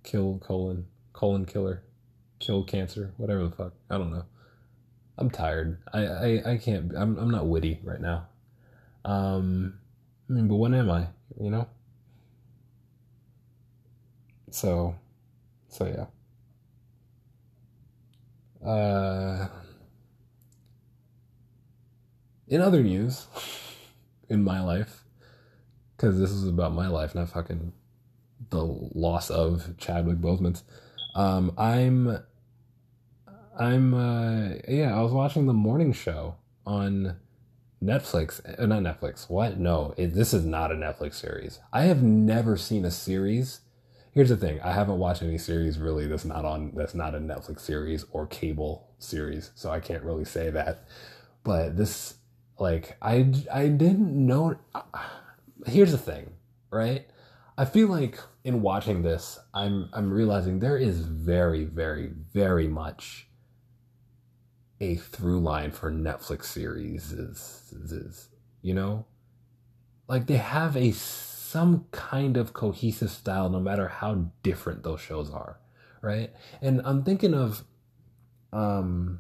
Kill 0.04 0.38
Colon, 0.40 0.86
Colon 1.12 1.46
Killer, 1.46 1.84
Kill 2.40 2.64
Cancer, 2.64 3.14
whatever 3.18 3.44
the 3.44 3.52
fuck. 3.52 3.74
I 3.90 3.98
don't 3.98 4.12
know. 4.12 4.24
I'm 5.18 5.30
tired. 5.30 5.80
I, 5.94 6.06
I, 6.06 6.52
I 6.54 6.58
can't. 6.58 6.94
I'm 6.96 7.18
I'm 7.18 7.32
not 7.32 7.48
witty 7.48 7.82
right 7.84 8.00
now. 8.00 8.28
Um, 9.04 9.80
I 10.30 10.34
mean, 10.34 10.48
but 10.48 10.56
when 10.56 10.74
am 10.74 10.90
I? 10.90 11.08
You 11.38 11.52
know. 11.52 11.68
So, 14.52 14.96
so 15.68 15.86
yeah. 15.86 16.06
Uh, 18.66 19.48
in 22.48 22.62
other 22.62 22.84
news, 22.84 23.28
in 24.30 24.44
my 24.44 24.62
life, 24.62 25.01
because 26.02 26.20
this 26.20 26.32
is 26.32 26.48
about 26.48 26.74
my 26.74 26.88
life, 26.88 27.14
not 27.14 27.30
fucking 27.30 27.72
the 28.50 28.64
loss 28.64 29.30
of 29.30 29.78
Chadwick 29.78 30.18
Boseman's. 30.18 30.64
Um, 31.14 31.54
I'm, 31.60 32.24
I'm, 33.60 33.94
uh, 33.94 34.56
yeah, 34.68 34.98
I 34.98 35.04
was 35.04 35.12
watching 35.12 35.46
the 35.46 35.54
morning 35.54 35.94
show 35.94 36.38
on 36.66 37.18
Netflix. 37.84 38.42
Uh, 38.60 38.66
not 38.66 38.82
Netflix. 38.82 39.30
What? 39.30 39.60
No, 39.60 39.94
it, 39.96 40.16
this 40.16 40.34
is 40.34 40.44
not 40.44 40.72
a 40.72 40.76
Netflix 40.76 41.16
series. 41.16 41.60
I 41.72 41.84
have 41.84 42.02
never 42.02 42.58
seen 42.58 42.84
a 42.84 42.92
series. 42.92 43.62
Here's 44.12 44.30
the 44.30 44.38
thing: 44.38 44.60
I 44.62 44.74
haven't 44.74 44.98
watched 44.98 45.22
any 45.22 45.38
series 45.38 45.78
really 45.78 46.08
that's 46.08 46.26
not 46.26 46.46
on 46.46 46.72
that's 46.76 46.96
not 46.96 47.14
a 47.14 47.20
Netflix 47.20 47.60
series 47.60 48.06
or 48.12 48.26
cable 48.26 48.90
series, 48.98 49.52
so 49.56 49.70
I 49.70 49.80
can't 49.80 50.04
really 50.04 50.26
say 50.26 50.50
that. 50.50 50.84
But 51.44 51.78
this, 51.78 52.16
like, 52.60 52.98
I 53.02 53.32
I 53.54 53.68
didn't 53.68 54.26
know. 54.26 54.56
Here's 55.66 55.92
the 55.92 55.98
thing, 55.98 56.32
right? 56.72 57.06
I 57.58 57.66
feel 57.66 57.88
like 57.88 58.20
in 58.44 58.62
watching 58.62 59.04
this, 59.04 59.40
I'm 59.54 59.90
I'm 59.94 60.12
realizing 60.12 60.60
there 60.60 60.78
is 60.78 61.00
very, 61.02 61.66
very, 61.66 62.12
very 62.34 62.68
much 62.68 63.28
a 64.80 64.96
through 64.96 65.40
line 65.40 65.72
for 65.72 65.92
Netflix 65.92 66.46
series 66.46 67.12
is, 67.12 67.72
is, 67.84 67.92
is 67.92 68.30
you 68.62 68.74
know? 68.74 69.06
Like 70.08 70.28
they 70.28 70.38
have 70.38 70.76
a 70.76 70.92
some 70.92 71.86
kind 71.92 72.38
of 72.38 72.54
cohesive 72.54 73.12
style 73.12 73.50
no 73.50 73.60
matter 73.60 73.88
how 73.88 74.30
different 74.42 74.84
those 74.84 75.02
shows 75.02 75.30
are, 75.30 75.60
right? 76.02 76.32
And 76.62 76.82
I'm 76.84 77.04
thinking 77.04 77.34
of 77.34 77.64
um 78.54 79.20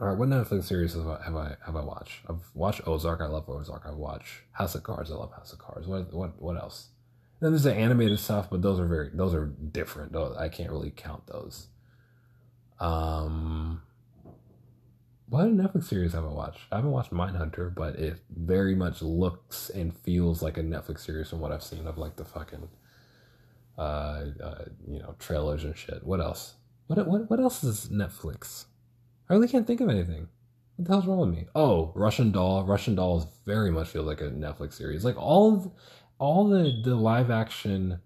all 0.00 0.08
right, 0.08 0.18
what 0.18 0.28
Netflix 0.28 0.64
series 0.64 0.94
have 0.94 1.06
I, 1.06 1.22
have 1.24 1.36
I 1.36 1.56
have 1.64 1.76
I 1.76 1.82
watched? 1.82 2.22
I've 2.28 2.50
watched 2.54 2.86
Ozark. 2.86 3.20
I 3.20 3.26
love 3.26 3.48
Ozark. 3.48 3.82
I 3.86 3.92
watch 3.92 4.42
House 4.52 4.74
of 4.74 4.82
Cards. 4.82 5.10
I 5.10 5.14
love 5.14 5.32
House 5.32 5.52
of 5.52 5.60
Cards. 5.60 5.86
What 5.86 6.12
what 6.12 6.40
what 6.42 6.56
else? 6.56 6.88
Then 7.40 7.52
there's 7.52 7.62
the 7.62 7.74
animated 7.74 8.18
stuff, 8.18 8.48
but 8.50 8.62
those 8.62 8.80
are 8.80 8.86
very 8.86 9.10
those 9.12 9.34
are 9.34 9.46
different. 9.46 10.12
Those, 10.12 10.36
I 10.36 10.48
can't 10.48 10.70
really 10.70 10.90
count 10.90 11.26
those. 11.28 11.68
Um, 12.80 13.82
what 15.28 15.44
Netflix 15.46 15.84
series 15.84 16.12
have 16.12 16.24
I 16.24 16.28
watched? 16.28 16.62
I 16.72 16.76
haven't 16.76 16.90
watched 16.90 17.12
Mindhunter, 17.12 17.72
but 17.72 17.94
it 17.96 18.18
very 18.28 18.74
much 18.74 19.00
looks 19.00 19.70
and 19.70 19.96
feels 19.96 20.42
like 20.42 20.58
a 20.58 20.62
Netflix 20.62 21.00
series 21.00 21.30
from 21.30 21.38
what 21.40 21.52
I've 21.52 21.62
seen 21.62 21.86
of 21.86 21.98
like 21.98 22.16
the 22.16 22.24
fucking, 22.24 22.68
uh, 23.78 23.80
uh 24.42 24.64
you 24.88 24.98
know, 24.98 25.14
trailers 25.20 25.62
and 25.62 25.76
shit. 25.76 26.02
What 26.04 26.20
else? 26.20 26.54
What 26.88 27.06
what 27.06 27.30
what 27.30 27.38
else 27.38 27.62
is 27.62 27.88
Netflix? 27.90 28.64
I 29.28 29.34
really 29.34 29.48
can't 29.48 29.66
think 29.66 29.80
of 29.80 29.88
anything. 29.88 30.28
What 30.76 30.86
the 30.86 30.92
hell's 30.92 31.06
wrong 31.06 31.18
with 31.20 31.30
me? 31.30 31.46
Oh, 31.54 31.92
Russian 31.94 32.32
Doll. 32.32 32.64
Russian 32.64 32.94
Dolls 32.94 33.26
very 33.46 33.70
much 33.70 33.88
feels 33.88 34.06
like 34.06 34.20
a 34.20 34.30
Netflix 34.30 34.74
series. 34.74 35.04
Like 35.04 35.16
all, 35.16 35.54
of, 35.54 35.70
all 36.18 36.48
the 36.48 36.80
the 36.84 36.94
live 36.94 37.30
action 37.30 38.00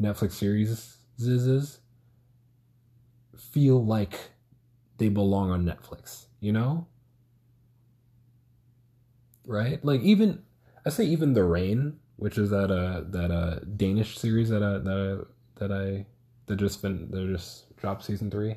Netflix 0.00 0.32
series 0.32 1.78
feel 3.36 3.84
like 3.84 4.18
they 4.98 5.08
belong 5.08 5.50
on 5.50 5.64
Netflix. 5.64 6.26
You 6.40 6.52
know, 6.52 6.86
right? 9.46 9.84
Like 9.84 10.00
even 10.02 10.42
I 10.86 10.90
say 10.90 11.04
even 11.04 11.34
The 11.34 11.44
Rain, 11.44 11.98
which 12.16 12.38
is 12.38 12.50
that 12.50 12.70
uh 12.70 13.02
that 13.10 13.30
uh 13.30 13.60
Danish 13.76 14.18
series 14.18 14.48
that 14.50 14.62
uh 14.62 14.78
that 14.78 15.26
I, 15.58 15.60
that 15.60 15.72
I 15.72 16.06
that 16.46 16.56
just 16.56 16.80
fin 16.80 17.10
that 17.10 17.26
just 17.26 17.76
dropped 17.76 18.04
season 18.04 18.30
three, 18.30 18.56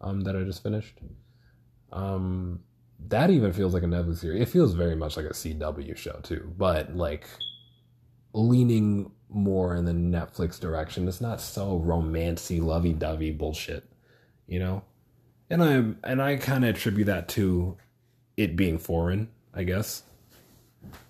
um 0.00 0.22
that 0.22 0.36
I 0.36 0.44
just 0.44 0.62
finished. 0.62 0.98
Um, 1.92 2.60
that 3.08 3.30
even 3.30 3.52
feels 3.52 3.74
like 3.74 3.82
a 3.82 3.86
Netflix 3.86 4.18
series. 4.18 4.42
It 4.42 4.48
feels 4.48 4.74
very 4.74 4.94
much 4.94 5.16
like 5.16 5.26
a 5.26 5.30
CW 5.30 5.96
show 5.96 6.18
too, 6.22 6.52
but 6.56 6.96
like 6.96 7.26
leaning 8.32 9.12
more 9.28 9.74
in 9.74 9.84
the 9.84 9.92
Netflix 9.92 10.58
direction. 10.58 11.08
It's 11.08 11.20
not 11.20 11.40
so 11.40 11.82
romancy, 11.84 12.62
lovey 12.62 12.92
dovey 12.92 13.30
bullshit, 13.30 13.84
you 14.46 14.58
know. 14.58 14.82
And 15.50 15.62
I 15.62 16.08
and 16.10 16.22
I 16.22 16.36
kind 16.36 16.64
of 16.64 16.70
attribute 16.70 17.06
that 17.06 17.28
to 17.30 17.76
it 18.36 18.56
being 18.56 18.78
foreign, 18.78 19.28
I 19.52 19.64
guess. 19.64 20.02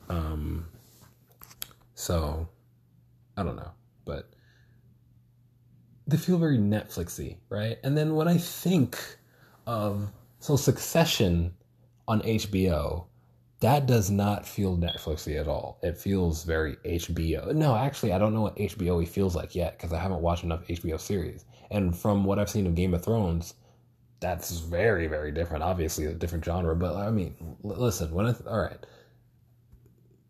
Um. 0.08 0.66
So, 1.94 2.48
I 3.36 3.44
don't 3.44 3.54
know, 3.54 3.70
but 4.04 4.28
they 6.08 6.16
feel 6.16 6.38
very 6.38 6.58
Netflixy, 6.58 7.36
right? 7.48 7.78
And 7.84 7.96
then 7.96 8.16
when 8.16 8.26
I 8.26 8.38
think 8.38 8.98
of 9.68 10.10
so 10.42 10.56
Succession 10.56 11.54
on 12.08 12.20
HBO, 12.22 13.06
that 13.60 13.86
does 13.86 14.10
not 14.10 14.44
feel 14.44 14.76
Netflixy 14.76 15.40
at 15.40 15.46
all. 15.46 15.78
It 15.84 15.96
feels 15.96 16.42
very 16.42 16.74
HBO. 16.84 17.54
No, 17.54 17.76
actually, 17.76 18.12
I 18.12 18.18
don't 18.18 18.34
know 18.34 18.42
what 18.42 18.56
HBO 18.56 19.06
feels 19.06 19.36
like 19.36 19.54
yet 19.54 19.78
because 19.78 19.92
I 19.92 20.00
haven't 20.00 20.20
watched 20.20 20.42
enough 20.42 20.66
HBO 20.66 20.98
series. 20.98 21.44
And 21.70 21.96
from 21.96 22.24
what 22.24 22.40
I've 22.40 22.50
seen 22.50 22.66
of 22.66 22.74
Game 22.74 22.92
of 22.92 23.04
Thrones, 23.04 23.54
that's 24.18 24.58
very, 24.58 25.06
very 25.06 25.30
different. 25.30 25.62
Obviously, 25.62 26.06
a 26.06 26.12
different 26.12 26.44
genre. 26.44 26.74
But 26.74 26.96
I 26.96 27.12
mean, 27.12 27.36
l- 27.64 27.76
listen, 27.76 28.12
when 28.12 28.26
I, 28.26 28.34
all 28.48 28.62
right, 28.62 28.84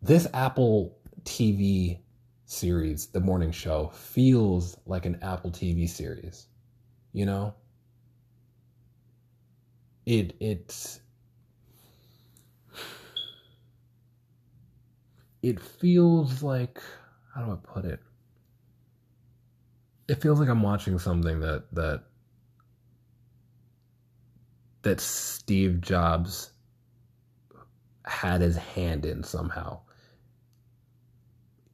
this 0.03 0.27
Apple 0.31 0.95
TV 1.23 1.97
series, 2.45 3.07
The 3.07 3.19
Morning 3.19 3.51
Show, 3.51 3.89
feels 3.95 4.77
like 4.85 5.07
an 5.07 5.17
Apple 5.23 5.49
TV 5.49 5.89
series. 5.89 6.45
You 7.13 7.25
know, 7.25 7.55
it 10.05 10.35
it 10.39 10.99
it 15.41 15.59
feels 15.59 16.43
like 16.43 16.79
how 17.33 17.45
do 17.45 17.51
I 17.51 17.57
put 17.61 17.85
it? 17.85 17.99
It 20.07 20.21
feels 20.21 20.39
like 20.39 20.49
I'm 20.49 20.61
watching 20.61 20.99
something 20.99 21.39
that 21.39 21.63
that 21.73 22.03
that 24.83 24.99
Steve 24.99 25.81
Jobs 25.81 26.51
had 28.05 28.41
his 28.41 28.57
hand 28.57 29.05
in 29.05 29.23
somehow. 29.23 29.79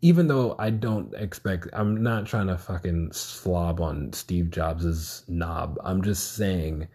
Even 0.02 0.28
though 0.28 0.56
I 0.58 0.70
don't 0.70 1.14
expect, 1.16 1.68
I'm 1.74 2.02
not 2.02 2.26
trying 2.26 2.48
to 2.48 2.58
fucking 2.58 3.12
slob 3.12 3.82
on 3.82 4.14
Steve 4.14 4.46
Jobs's 4.46 5.26
knob. 5.28 5.78
I'm 5.84 6.02
just 6.02 6.34
saying 6.34 6.88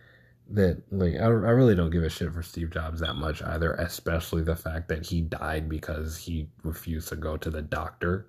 that 0.51 0.83
like 0.91 1.15
I, 1.15 1.25
I 1.25 1.29
really 1.29 1.75
don't 1.75 1.91
give 1.91 2.03
a 2.03 2.09
shit 2.09 2.33
for 2.33 2.43
Steve 2.43 2.71
Jobs 2.71 3.01
that 3.01 3.15
much 3.15 3.43
either, 3.43 3.75
especially 3.75 4.43
the 4.43 4.57
fact 4.57 4.89
that 4.89 5.07
he 5.07 5.21
died 5.23 5.69
because 5.69 6.17
he 6.17 6.49
refused 6.63 7.09
to 7.09 7.17
go 7.17 7.37
to 7.37 7.51
the 7.51 7.63
doctor, 7.63 8.27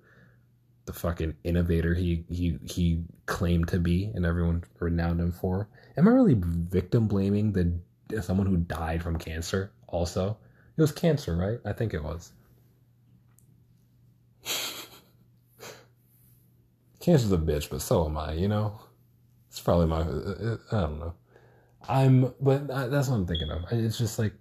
the 0.86 0.92
fucking 0.92 1.34
innovator 1.44 1.94
he 1.94 2.24
he 2.28 2.58
he 2.64 3.02
claimed 3.26 3.68
to 3.68 3.78
be 3.78 4.10
and 4.14 4.24
everyone 4.24 4.64
renowned 4.80 5.20
him 5.20 5.32
for. 5.32 5.68
Am 5.96 6.08
I 6.08 6.10
really 6.10 6.36
victim 6.38 7.06
blaming 7.06 7.52
the 7.52 8.22
someone 8.22 8.46
who 8.46 8.56
died 8.56 9.02
from 9.02 9.18
cancer? 9.18 9.72
Also, 9.88 10.36
it 10.76 10.80
was 10.80 10.92
cancer, 10.92 11.36
right? 11.36 11.58
I 11.64 11.72
think 11.72 11.94
it 11.94 12.02
was. 12.02 12.32
Cancer's 17.00 17.32
a 17.32 17.38
bitch, 17.38 17.70
but 17.70 17.80
so 17.80 18.04
am 18.06 18.18
I, 18.18 18.32
you 18.32 18.48
know? 18.48 18.80
It's 19.48 19.60
probably 19.60 19.86
my, 19.86 20.00
uh, 20.00 20.02
uh, 20.02 20.56
I 20.72 20.80
don't 20.80 20.98
know. 20.98 21.14
I'm, 21.88 22.32
but 22.40 22.66
that's 22.68 23.08
what 23.08 23.16
I'm 23.16 23.26
thinking 23.26 23.50
of. 23.50 23.64
It's 23.70 23.98
just 23.98 24.18
like, 24.18 24.32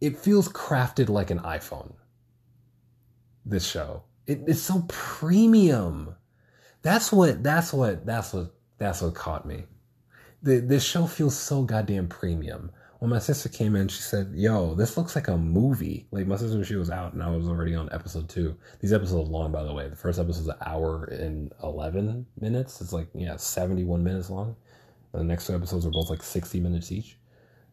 it 0.00 0.18
feels 0.18 0.48
crafted 0.48 1.08
like 1.08 1.30
an 1.30 1.40
iPhone. 1.40 1.92
This 3.44 3.66
show. 3.66 4.02
It, 4.26 4.42
it's 4.46 4.60
so 4.60 4.84
premium. 4.88 6.14
That's 6.82 7.12
what, 7.12 7.42
that's 7.42 7.72
what, 7.72 8.04
that's 8.04 8.32
what, 8.32 8.54
that's 8.78 9.02
what 9.02 9.14
caught 9.14 9.46
me. 9.46 9.64
The, 10.42 10.58
this 10.60 10.84
show 10.84 11.06
feels 11.06 11.36
so 11.36 11.62
goddamn 11.62 12.08
premium 12.08 12.70
when 12.98 13.10
my 13.10 13.18
sister 13.18 13.48
came 13.48 13.76
in, 13.76 13.88
she 13.88 14.00
said, 14.00 14.32
"Yo, 14.34 14.74
this 14.74 14.96
looks 14.96 15.14
like 15.14 15.28
a 15.28 15.36
movie." 15.36 16.06
Like 16.10 16.26
my 16.26 16.36
sister, 16.36 16.64
she 16.64 16.76
was 16.76 16.90
out, 16.90 17.12
and 17.12 17.22
I 17.22 17.30
was 17.30 17.48
already 17.48 17.74
on 17.74 17.88
episode 17.92 18.28
two. 18.28 18.56
These 18.80 18.92
episodes 18.92 19.28
are 19.28 19.32
long, 19.32 19.52
by 19.52 19.64
the 19.64 19.74
way. 19.74 19.88
The 19.88 19.96
first 19.96 20.18
episode 20.18 20.40
is 20.40 20.48
an 20.48 20.56
hour 20.64 21.04
and 21.04 21.52
eleven 21.62 22.26
minutes. 22.40 22.80
It's 22.80 22.92
like 22.92 23.08
yeah, 23.14 23.36
seventy-one 23.36 24.02
minutes 24.02 24.30
long. 24.30 24.56
The 25.12 25.24
next 25.24 25.46
two 25.46 25.54
episodes 25.54 25.86
are 25.86 25.90
both 25.90 26.10
like 26.10 26.22
sixty 26.22 26.60
minutes 26.60 26.92
each. 26.92 27.18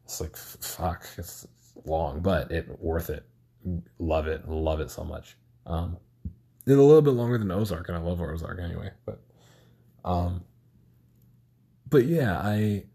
It's 0.06 0.22
like 0.22 0.36
fuck, 0.36 1.06
it's 1.18 1.48
long, 1.86 2.22
but 2.22 2.52
it 2.52 2.68
worth 2.80 3.10
it. 3.10 3.26
Love 4.00 4.28
it, 4.28 4.48
love 4.50 4.80
it 4.80 4.92
so 4.92 5.04
much. 5.04 5.38
Um, 5.66 5.98
it's 6.26 6.68
a 6.68 6.82
little 6.82 7.02
bit 7.02 7.12
longer 7.12 7.38
than 7.38 7.52
Ozark, 7.52 7.90
and 7.90 7.98
I 7.98 8.02
love 8.02 8.22
Ozark 8.22 8.60
anyway. 8.60 8.92
But, 9.06 9.22
um, 10.06 10.44
but 11.90 12.06
yeah, 12.06 12.40
I 12.40 12.86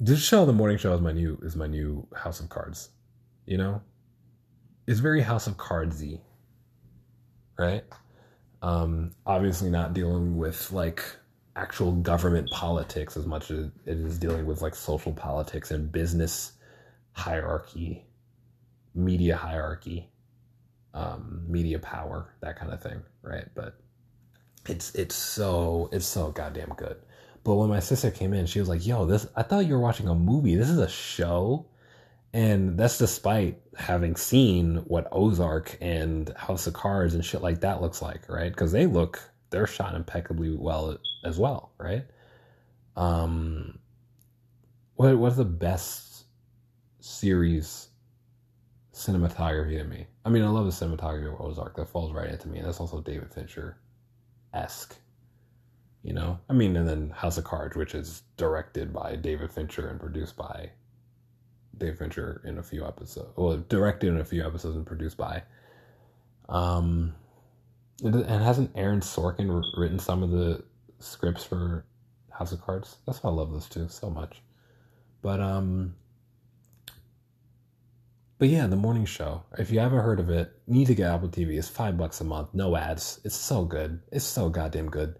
this 0.00 0.22
show, 0.22 0.44
the 0.44 0.52
morning 0.52 0.78
show, 0.78 0.94
is 0.94 1.00
my 1.00 1.12
new 1.12 1.38
is 1.42 1.56
my 1.56 1.66
new 1.66 2.06
House 2.16 2.40
of 2.40 2.48
Cards. 2.48 2.90
You 3.46 3.58
know, 3.58 3.82
it's 4.86 5.00
very 5.00 5.20
House 5.20 5.46
of 5.46 5.56
Cardsy, 5.56 6.20
right? 7.58 7.84
Um, 8.62 9.12
obviously, 9.26 9.70
not 9.70 9.94
dealing 9.94 10.36
with 10.36 10.72
like 10.72 11.04
actual 11.56 11.92
government 11.92 12.50
politics 12.50 13.16
as 13.16 13.26
much 13.26 13.50
as 13.50 13.66
it 13.86 13.98
is 13.98 14.18
dealing 14.18 14.46
with 14.46 14.62
like 14.62 14.74
social 14.74 15.12
politics 15.12 15.70
and 15.70 15.92
business 15.92 16.52
hierarchy, 17.12 18.06
media 18.94 19.36
hierarchy, 19.36 20.08
um, 20.94 21.44
media 21.46 21.78
power, 21.78 22.34
that 22.40 22.58
kind 22.58 22.72
of 22.72 22.82
thing, 22.82 23.02
right? 23.22 23.48
But 23.54 23.78
it's 24.68 24.94
it's 24.94 25.14
so 25.14 25.88
it's 25.92 26.06
so 26.06 26.30
goddamn 26.30 26.72
good. 26.76 26.96
But 27.44 27.54
when 27.56 27.68
my 27.68 27.80
sister 27.80 28.10
came 28.10 28.32
in, 28.32 28.46
she 28.46 28.60
was 28.60 28.68
like, 28.68 28.86
"Yo, 28.86 29.04
this 29.06 29.26
I 29.36 29.42
thought 29.42 29.66
you 29.66 29.74
were 29.74 29.80
watching 29.80 30.08
a 30.08 30.14
movie. 30.14 30.54
This 30.54 30.70
is 30.70 30.78
a 30.78 30.88
show." 30.88 31.66
And 32.34 32.78
that's 32.78 32.96
despite 32.96 33.60
having 33.76 34.16
seen 34.16 34.76
what 34.86 35.06
Ozark 35.12 35.76
and 35.82 36.30
House 36.34 36.66
of 36.66 36.72
Cards 36.72 37.14
and 37.14 37.22
shit 37.22 37.42
like 37.42 37.60
that 37.60 37.82
looks 37.82 38.00
like, 38.00 38.26
right? 38.28 38.50
Because 38.50 38.72
they 38.72 38.86
look 38.86 39.20
they're 39.52 39.66
shot 39.66 39.94
impeccably 39.94 40.50
well 40.50 40.98
as 41.24 41.38
well, 41.38 41.70
right? 41.78 42.04
Um, 42.96 43.78
what 44.96 45.16
what's 45.16 45.36
the 45.36 45.44
best 45.44 46.24
series 47.00 47.88
cinematography 48.92 49.78
to 49.78 49.84
me? 49.84 50.06
I 50.24 50.30
mean, 50.30 50.42
I 50.42 50.48
love 50.48 50.66
the 50.66 50.72
cinematography 50.72 51.32
of 51.32 51.40
Ozark. 51.40 51.76
That 51.76 51.88
falls 51.88 52.12
right 52.12 52.30
into 52.30 52.48
me. 52.48 52.58
And 52.58 52.66
that's 52.66 52.80
also 52.80 53.00
David 53.00 53.32
Fincher 53.32 53.78
esque 54.54 54.96
you 56.02 56.12
know 56.12 56.38
i 56.48 56.52
mean 56.52 56.76
and 56.76 56.88
then 56.88 57.10
house 57.10 57.38
of 57.38 57.44
cards 57.44 57.76
which 57.76 57.94
is 57.94 58.22
directed 58.36 58.92
by 58.92 59.16
david 59.16 59.50
fincher 59.50 59.88
and 59.88 60.00
produced 60.00 60.36
by 60.36 60.70
david 61.78 61.98
fincher 61.98 62.42
in 62.44 62.58
a 62.58 62.62
few 62.62 62.84
episodes 62.84 63.32
well 63.36 63.56
directed 63.68 64.08
in 64.08 64.20
a 64.20 64.24
few 64.24 64.44
episodes 64.44 64.76
and 64.76 64.86
produced 64.86 65.16
by 65.16 65.42
um 66.48 67.14
and 68.02 68.24
hasn't 68.26 68.70
aaron 68.74 69.00
sorkin 69.00 69.62
written 69.76 69.98
some 69.98 70.22
of 70.22 70.30
the 70.30 70.62
scripts 70.98 71.44
for 71.44 71.84
house 72.30 72.52
of 72.52 72.60
cards 72.60 72.96
that's 73.06 73.22
why 73.22 73.30
i 73.30 73.32
love 73.32 73.52
those 73.52 73.68
two 73.68 73.88
so 73.88 74.08
much 74.08 74.42
but 75.20 75.40
um 75.40 75.94
but 78.42 78.48
yeah, 78.48 78.66
the 78.66 78.74
morning 78.74 79.04
show. 79.04 79.44
If 79.56 79.70
you 79.70 79.78
haven't 79.78 80.00
heard 80.00 80.18
of 80.18 80.28
it, 80.28 80.52
need 80.66 80.88
to 80.88 80.96
get 80.96 81.12
Apple 81.12 81.28
TV. 81.28 81.56
It's 81.56 81.68
five 81.68 81.96
bucks 81.96 82.20
a 82.20 82.24
month, 82.24 82.48
no 82.52 82.74
ads. 82.74 83.20
It's 83.22 83.36
so 83.36 83.64
good. 83.64 84.00
It's 84.10 84.24
so 84.24 84.48
goddamn 84.48 84.90
good 84.90 85.16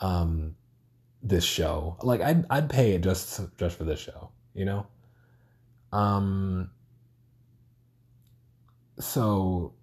um, 0.00 0.56
this 1.22 1.44
show. 1.44 1.98
Like 2.02 2.22
I'd 2.22 2.46
I'd 2.48 2.70
pay 2.70 2.92
it 2.92 3.02
just 3.02 3.38
just 3.58 3.76
for 3.76 3.84
this 3.84 4.00
show, 4.00 4.30
you 4.54 4.64
know. 4.64 4.86
Um. 5.92 6.70
So 8.98 9.74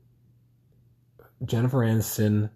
Jennifer 1.45 1.80
Aniston, 1.80 2.49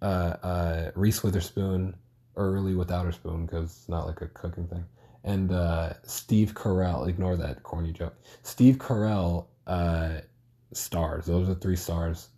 uh, 0.00 0.04
uh, 0.42 0.90
Reese 0.94 1.22
Witherspoon, 1.22 1.94
early 2.36 2.74
without 2.74 3.04
her 3.04 3.12
spoon 3.12 3.44
because 3.46 3.64
it's 3.64 3.88
not 3.88 4.06
like 4.06 4.20
a 4.22 4.26
cooking 4.28 4.66
thing, 4.66 4.84
and 5.24 5.52
uh, 5.52 5.92
Steve 6.04 6.54
Carell. 6.54 7.08
Ignore 7.08 7.36
that 7.36 7.62
corny 7.62 7.92
joke. 7.92 8.14
Steve 8.42 8.76
Carell 8.78 9.46
uh, 9.66 10.20
stars. 10.72 11.26
Those 11.26 11.48
are 11.48 11.54
three 11.54 11.76
stars, 11.76 12.28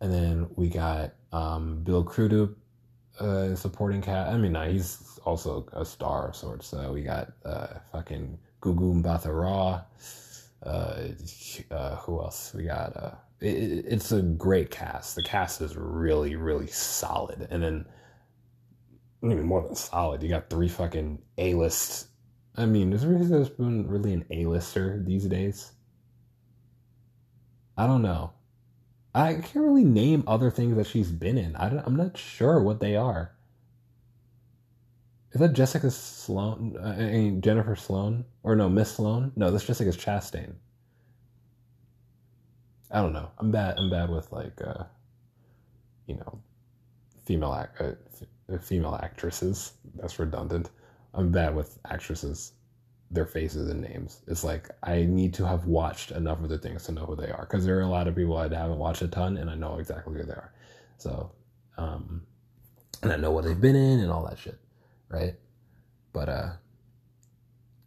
and 0.00 0.12
then 0.12 0.48
we 0.56 0.68
got 0.68 1.14
um, 1.32 1.82
Bill 1.82 2.04
Crudup, 2.04 2.50
uh, 3.18 3.54
supporting 3.54 4.00
cast. 4.00 4.32
I 4.32 4.36
mean, 4.38 4.52
nah, 4.52 4.66
he's 4.66 5.18
also 5.24 5.66
a 5.72 5.84
star 5.84 6.28
of 6.28 6.36
sorts. 6.36 6.66
So 6.66 6.92
we 6.92 7.02
got 7.02 7.32
uh, 7.44 7.78
fucking 7.90 8.38
Gugu 8.60 9.02
Mbatha-Raw. 9.02 9.82
Uh, 10.62 11.08
uh, 11.70 11.96
who 11.96 12.20
else? 12.20 12.52
We 12.54 12.64
got. 12.64 12.96
Uh, 12.96 13.14
it, 13.40 13.84
it's 13.86 14.12
a 14.12 14.22
great 14.22 14.70
cast. 14.70 15.16
The 15.16 15.22
cast 15.22 15.60
is 15.60 15.76
really, 15.76 16.36
really 16.36 16.68
solid. 16.68 17.48
And 17.50 17.62
then, 17.62 17.86
even 19.22 19.44
more 19.44 19.62
than 19.62 19.74
solid, 19.74 20.22
you 20.22 20.28
got 20.28 20.50
three 20.50 20.68
fucking 20.68 21.20
A 21.38 21.54
list. 21.54 22.08
I 22.56 22.66
mean, 22.66 22.92
is 22.92 23.06
Reese 23.06 23.28
Witherspoon 23.28 23.88
really 23.88 24.12
an 24.12 24.24
A 24.30 24.46
lister 24.46 25.02
these 25.04 25.24
days? 25.24 25.72
I 27.76 27.86
don't 27.86 28.02
know. 28.02 28.32
I 29.14 29.34
can't 29.34 29.64
really 29.64 29.84
name 29.84 30.24
other 30.26 30.50
things 30.50 30.76
that 30.76 30.86
she's 30.86 31.10
been 31.10 31.38
in. 31.38 31.56
I 31.56 31.84
am 31.84 31.96
not 31.96 32.16
sure 32.16 32.62
what 32.62 32.80
they 32.80 32.96
are. 32.96 33.32
Is 35.32 35.40
that 35.40 35.54
Jessica 35.54 35.90
Sloan? 35.90 36.76
Uh, 36.78 36.94
I 36.98 37.10
mean, 37.10 37.40
Jennifer 37.40 37.74
Sloan? 37.74 38.24
Or 38.42 38.54
no, 38.54 38.68
Miss 38.68 38.96
Sloane? 38.96 39.32
No, 39.34 39.50
that's 39.50 39.64
Jessica 39.64 39.90
Chastain. 39.90 40.52
I 42.90 43.00
don't 43.00 43.14
know. 43.14 43.30
I'm 43.38 43.50
bad. 43.50 43.78
I'm 43.78 43.90
bad 43.90 44.10
with 44.10 44.30
like, 44.30 44.60
uh, 44.62 44.84
you 46.06 46.16
know, 46.16 46.38
female 47.24 47.54
act, 47.54 47.80
uh, 47.80 48.58
female 48.58 48.98
actresses. 49.02 49.72
That's 49.94 50.18
redundant. 50.18 50.70
I'm 51.14 51.30
bad 51.30 51.54
with 51.54 51.78
actresses 51.90 52.52
their 53.10 53.26
faces 53.26 53.70
and 53.70 53.82
names. 53.82 54.20
It's 54.26 54.42
like 54.42 54.70
I 54.82 55.04
need 55.04 55.34
to 55.34 55.46
have 55.46 55.66
watched 55.66 56.10
enough 56.10 56.42
of 56.42 56.48
the 56.48 56.58
things 56.58 56.84
to 56.84 56.92
know 56.92 57.04
who 57.04 57.14
they 57.14 57.30
are 57.30 57.46
because 57.48 57.64
there 57.64 57.78
are 57.78 57.82
a 57.82 57.88
lot 57.88 58.08
of 58.08 58.16
people 58.16 58.36
I 58.36 58.44
haven't 58.48 58.78
watched 58.78 59.02
a 59.02 59.08
ton 59.08 59.36
and 59.36 59.50
I 59.50 59.54
know 59.54 59.78
exactly 59.78 60.14
who 60.18 60.24
they 60.24 60.32
are. 60.32 60.52
So, 60.96 61.30
um, 61.76 62.22
and 63.02 63.12
I 63.12 63.16
know 63.16 63.30
what 63.30 63.44
they've 63.44 63.60
been 63.60 63.76
in 63.76 64.00
and 64.00 64.10
all 64.10 64.24
that 64.26 64.38
shit, 64.38 64.58
right? 65.12 65.34
But 66.12 66.28
uh, 66.28 66.50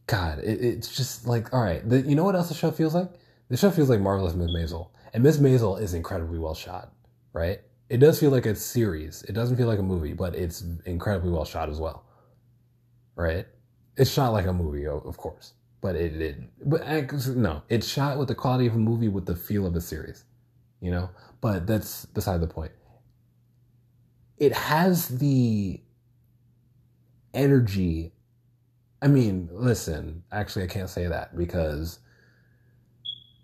God, 0.08 0.40
it, 0.40 0.64
it's 0.64 0.96
just 0.96 1.28
like 1.28 1.54
all 1.54 1.62
right. 1.62 1.88
The, 1.88 2.02
you 2.02 2.16
know 2.16 2.24
what 2.24 2.36
else 2.36 2.50
the 2.50 2.56
show 2.56 2.72
feels 2.72 2.96
like? 2.96 3.12
The 3.50 3.58
show 3.58 3.72
feels 3.72 3.90
like 3.90 4.00
Marvelous 4.00 4.34
Miss 4.34 4.52
Maisel, 4.52 4.90
and 5.14 5.24
Miss 5.24 5.38
Maisel 5.38 5.82
is 5.82 5.94
incredibly 5.94 6.40
well 6.40 6.56
shot, 6.56 6.94
right? 7.34 7.60
It 7.90 7.98
does 7.98 8.20
feel 8.20 8.32
like 8.32 8.46
a 8.46 8.56
series. 8.56 9.24
It 9.24 9.34
doesn't 9.34 9.58
feel 9.58 9.68
like 9.68 9.80
a 9.80 9.84
movie, 9.84 10.14
but 10.14 10.36
it's 10.36 10.64
incredibly 10.86 11.32
well 11.32 11.46
shot 11.46 11.70
as 11.70 11.80
well, 11.80 12.06
right? 13.16 13.46
it's 13.98 14.12
shot 14.12 14.34
like 14.34 14.46
a 14.46 14.54
movie, 14.54 14.88
of 14.88 15.18
course, 15.18 15.54
but 15.82 15.96
it 15.96 16.18
didn't. 16.18 16.50
But 16.66 16.84
no, 17.36 17.64
it's 17.70 17.88
shot 17.88 18.18
with 18.18 18.28
the 18.28 18.36
quality 18.36 18.68
of 18.68 18.76
a 18.76 18.80
movie 18.80 19.08
with 19.08 19.26
the 19.26 19.36
feel 19.36 19.66
of 19.66 19.76
a 19.76 19.82
series, 19.82 20.26
you 20.82 20.92
know. 20.92 21.10
But 21.42 21.68
that's 21.68 22.06
beside 22.06 22.42
the 22.42 22.48
point. 22.48 22.72
It 24.38 24.54
has 24.54 25.08
the 25.08 25.80
energy. 27.36 28.14
I 29.02 29.08
mean, 29.08 29.50
listen. 29.52 30.24
Actually, 30.32 30.64
I 30.64 30.68
can't 30.68 30.90
say 30.90 31.08
that 31.08 31.38
because 31.38 32.00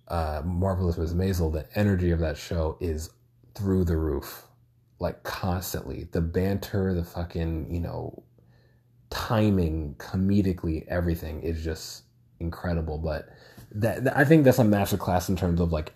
uh, 0.08 0.42
Marvelous 0.44 0.98
Miss 0.98 1.14
Maisel, 1.14 1.54
the 1.54 1.68
energy 1.76 2.12
of 2.12 2.20
that 2.20 2.38
show 2.38 2.78
is 2.80 3.12
through 3.54 3.86
the 3.86 3.98
roof, 3.98 4.48
like 5.00 5.24
constantly. 5.24 6.08
The 6.12 6.22
banter, 6.22 6.94
the 6.94 7.04
fucking, 7.04 7.74
you 7.74 7.80
know, 7.80 8.24
timing, 9.10 9.96
comedically, 10.00 10.88
everything 10.88 11.42
is 11.42 11.64
just 11.64 12.04
incredible. 12.40 12.98
But 12.98 13.30
that, 13.72 14.06
that 14.06 14.18
I 14.18 14.26
think 14.26 14.44
that's 14.46 14.60
a 14.60 14.64
master 14.64 14.98
class 14.98 15.30
in 15.30 15.36
terms 15.36 15.60
of 15.60 15.72
like, 15.72 15.94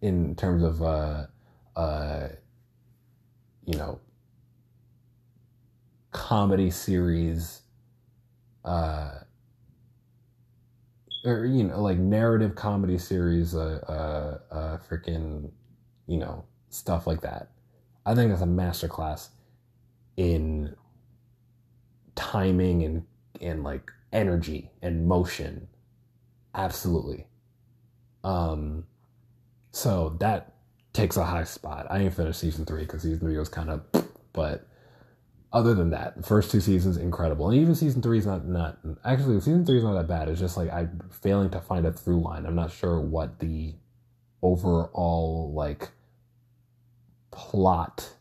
in 0.00 0.36
terms 0.36 0.62
of 0.62 0.82
uh, 0.82 1.26
uh, 1.76 2.28
you 3.66 3.78
know, 3.78 4.00
comedy 6.14 6.70
series, 6.70 7.60
uh, 8.64 9.10
or 11.26 11.44
you 11.44 11.64
know, 11.64 11.82
like 11.82 11.98
narrative 11.98 12.54
comedy 12.54 12.96
series, 12.96 13.54
uh, 13.54 14.38
uh, 14.50 14.54
uh 14.54 14.78
freaking 14.78 15.50
you 16.06 16.18
know, 16.18 16.44
stuff 16.70 17.06
like 17.06 17.20
that. 17.22 17.50
I 18.06 18.14
think 18.14 18.30
that's 18.30 18.42
a 18.42 18.46
masterclass 18.46 19.28
in 20.16 20.74
timing 22.14 22.84
and 22.84 23.04
and 23.40 23.64
like 23.64 23.90
energy 24.12 24.70
and 24.80 25.06
motion. 25.06 25.68
Absolutely. 26.54 27.26
Um 28.22 28.86
so 29.72 30.16
that 30.20 30.54
takes 30.92 31.16
a 31.16 31.24
high 31.24 31.44
spot. 31.44 31.86
I 31.90 31.98
ain't 31.98 32.14
finished 32.14 32.38
season 32.38 32.64
three 32.64 32.82
because 32.82 33.02
season 33.02 33.20
three 33.20 33.36
was 33.36 33.48
kind 33.48 33.70
of 33.70 33.82
but 34.32 34.68
other 35.54 35.72
than 35.72 35.90
that, 35.90 36.16
the 36.16 36.22
first 36.24 36.50
two 36.50 36.60
seasons 36.60 36.96
incredible, 36.96 37.48
and 37.48 37.58
even 37.58 37.76
season 37.76 38.02
three 38.02 38.18
is 38.18 38.26
not 38.26 38.44
not 38.44 38.76
actually 39.04 39.40
season 39.40 39.64
three 39.64 39.78
is 39.78 39.84
not 39.84 39.94
that 39.94 40.08
bad. 40.08 40.28
It's 40.28 40.40
just 40.40 40.56
like 40.56 40.70
I'm 40.70 41.00
failing 41.10 41.48
to 41.50 41.60
find 41.60 41.86
a 41.86 41.92
through 41.92 42.20
line. 42.20 42.44
I'm 42.44 42.56
not 42.56 42.72
sure 42.72 43.00
what 43.00 43.38
the 43.38 43.74
overall 44.42 45.52
like 45.54 45.90
plot 47.30 48.14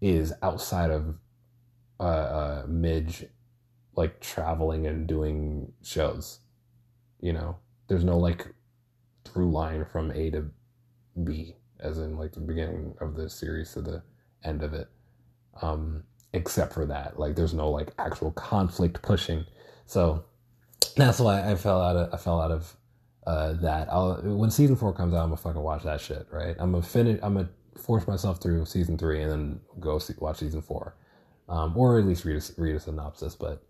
is 0.00 0.32
outside 0.40 0.90
of 0.90 1.16
uh, 1.98 2.02
uh 2.02 2.64
Midge 2.68 3.26
like 3.96 4.20
traveling 4.20 4.86
and 4.86 5.08
doing 5.08 5.72
shows. 5.82 6.38
You 7.20 7.32
know, 7.32 7.56
there's 7.88 8.04
no 8.04 8.18
like 8.18 8.46
through 9.24 9.50
line 9.50 9.84
from 9.84 10.12
A 10.12 10.30
to 10.30 10.44
B, 11.24 11.56
as 11.80 11.98
in 11.98 12.16
like 12.16 12.32
the 12.32 12.40
beginning 12.40 12.94
of 13.00 13.16
the 13.16 13.28
series 13.28 13.72
to 13.72 13.80
the 13.80 14.02
end 14.44 14.62
of 14.62 14.74
it. 14.74 14.88
Um, 15.60 16.04
except 16.36 16.72
for 16.74 16.86
that. 16.86 17.18
Like 17.18 17.34
there's 17.34 17.54
no 17.54 17.70
like 17.70 17.92
actual 17.98 18.30
conflict 18.32 19.02
pushing. 19.02 19.44
So 19.86 20.24
that's 20.96 21.18
why 21.18 21.50
I 21.50 21.56
fell 21.56 21.80
out 21.80 21.96
of 21.96 22.14
I 22.14 22.16
fell 22.18 22.40
out 22.40 22.50
of 22.52 22.76
uh, 23.26 23.54
that. 23.54 23.88
I'll 23.90 24.20
when 24.22 24.50
season 24.50 24.76
four 24.76 24.92
comes 24.92 25.14
out, 25.14 25.22
I'm 25.22 25.30
gonna 25.30 25.38
fucking 25.38 25.60
watch 25.60 25.82
that 25.84 26.00
shit. 26.00 26.26
Right? 26.30 26.54
I'm 26.58 26.72
gonna 26.72 26.82
finish. 26.82 27.18
I'm 27.22 27.34
gonna 27.34 27.50
force 27.76 28.06
myself 28.06 28.40
through 28.40 28.66
season 28.66 28.98
three 28.98 29.22
and 29.22 29.30
then 29.30 29.60
go 29.80 29.98
see, 29.98 30.14
watch 30.18 30.38
season 30.38 30.62
four, 30.62 30.94
um, 31.48 31.76
or 31.76 31.98
at 31.98 32.06
least 32.06 32.24
read 32.24 32.36
a, 32.42 32.60
read 32.60 32.76
a 32.76 32.80
synopsis. 32.80 33.34
But 33.34 33.62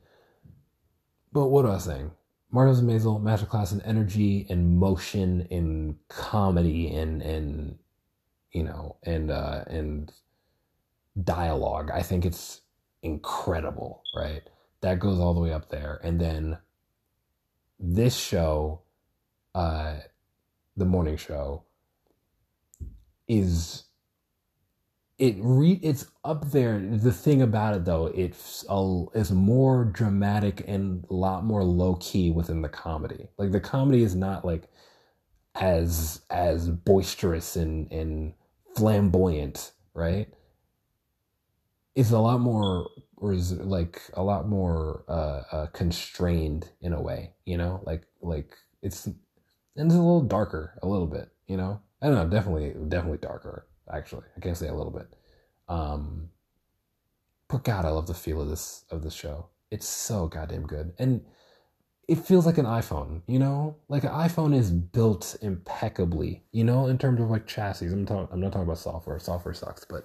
but 1.32 1.46
what 1.48 1.64
was 1.64 1.88
I 1.88 1.92
saying? 1.92 2.10
Martha's 2.50 2.82
Maisel 2.82 3.20
masterclass 3.20 3.72
in 3.72 3.80
energy 3.82 4.46
and 4.48 4.78
motion 4.78 5.46
in 5.50 5.96
comedy 6.08 6.94
and 6.94 7.22
and 7.22 7.78
you 8.52 8.64
know 8.64 8.96
and 9.02 9.30
uh 9.30 9.64
and 9.66 10.12
dialogue. 11.22 11.90
I 11.92 12.02
think 12.02 12.24
it's 12.24 12.60
incredible, 13.02 14.02
right? 14.14 14.42
That 14.80 14.98
goes 14.98 15.18
all 15.18 15.34
the 15.34 15.40
way 15.40 15.52
up 15.52 15.70
there. 15.70 16.00
And 16.02 16.20
then 16.20 16.58
this 17.78 18.16
show, 18.16 18.82
uh, 19.54 19.96
the 20.76 20.84
morning 20.84 21.16
show, 21.16 21.64
is 23.28 23.84
it 25.18 25.36
re 25.40 25.80
it's 25.82 26.06
up 26.24 26.50
there. 26.50 26.78
The 26.78 27.12
thing 27.12 27.40
about 27.40 27.74
it 27.74 27.84
though, 27.84 28.06
it's 28.06 28.64
a, 28.68 29.04
is 29.14 29.32
more 29.32 29.84
dramatic 29.84 30.62
and 30.66 31.04
a 31.08 31.14
lot 31.14 31.44
more 31.44 31.64
low 31.64 31.96
key 31.96 32.30
within 32.30 32.62
the 32.62 32.68
comedy. 32.68 33.28
Like 33.38 33.52
the 33.52 33.60
comedy 33.60 34.02
is 34.02 34.14
not 34.14 34.44
like 34.44 34.64
as 35.54 36.20
as 36.30 36.68
boisterous 36.68 37.56
and 37.56 37.90
and 37.90 38.34
flamboyant, 38.76 39.72
right? 39.94 40.28
Is 41.96 42.12
a 42.12 42.18
lot 42.18 42.40
more 42.40 42.90
or 43.16 43.32
is 43.32 43.52
like 43.52 44.02
a 44.14 44.22
lot 44.22 44.46
more 44.46 45.04
uh, 45.08 45.42
uh, 45.50 45.66
constrained 45.68 46.70
in 46.82 46.92
a 46.92 47.00
way, 47.00 47.32
you 47.46 47.56
know, 47.56 47.80
like 47.84 48.04
like 48.20 48.54
it's 48.82 49.06
and 49.06 49.16
it's 49.74 49.94
a 49.94 49.98
little 49.98 50.22
darker, 50.22 50.78
a 50.82 50.86
little 50.86 51.06
bit, 51.06 51.30
you 51.48 51.56
know. 51.56 51.80
I 52.02 52.06
don't 52.06 52.14
know, 52.14 52.28
definitely 52.28 52.74
definitely 52.88 53.18
darker. 53.18 53.66
Actually, 53.92 54.24
I 54.36 54.40
can't 54.40 54.56
say 54.56 54.68
a 54.68 54.74
little 54.74 54.92
bit. 54.92 55.08
Um, 55.68 56.28
but 57.48 57.64
God, 57.64 57.84
I 57.84 57.88
love 57.88 58.06
the 58.06 58.14
feel 58.14 58.42
of 58.42 58.48
this 58.48 58.84
of 58.90 59.02
this 59.02 59.14
show. 59.14 59.48
It's 59.70 59.88
so 59.88 60.28
goddamn 60.28 60.66
good, 60.66 60.92
and 60.98 61.22
it 62.06 62.18
feels 62.18 62.44
like 62.44 62.58
an 62.58 62.66
iPhone. 62.66 63.22
You 63.26 63.38
know, 63.38 63.76
like 63.88 64.04
an 64.04 64.10
iPhone 64.10 64.54
is 64.54 64.70
built 64.70 65.36
impeccably. 65.40 66.44
You 66.52 66.64
know, 66.64 66.86
in 66.88 66.98
terms 66.98 67.20
of 67.20 67.30
like 67.30 67.46
chassis. 67.46 67.86
I'm 67.86 68.04
talking. 68.04 68.28
I'm 68.30 68.40
not 68.40 68.52
talking 68.52 68.66
about 68.66 68.78
software. 68.78 69.18
Software 69.18 69.54
sucks, 69.54 69.86
but 69.86 70.04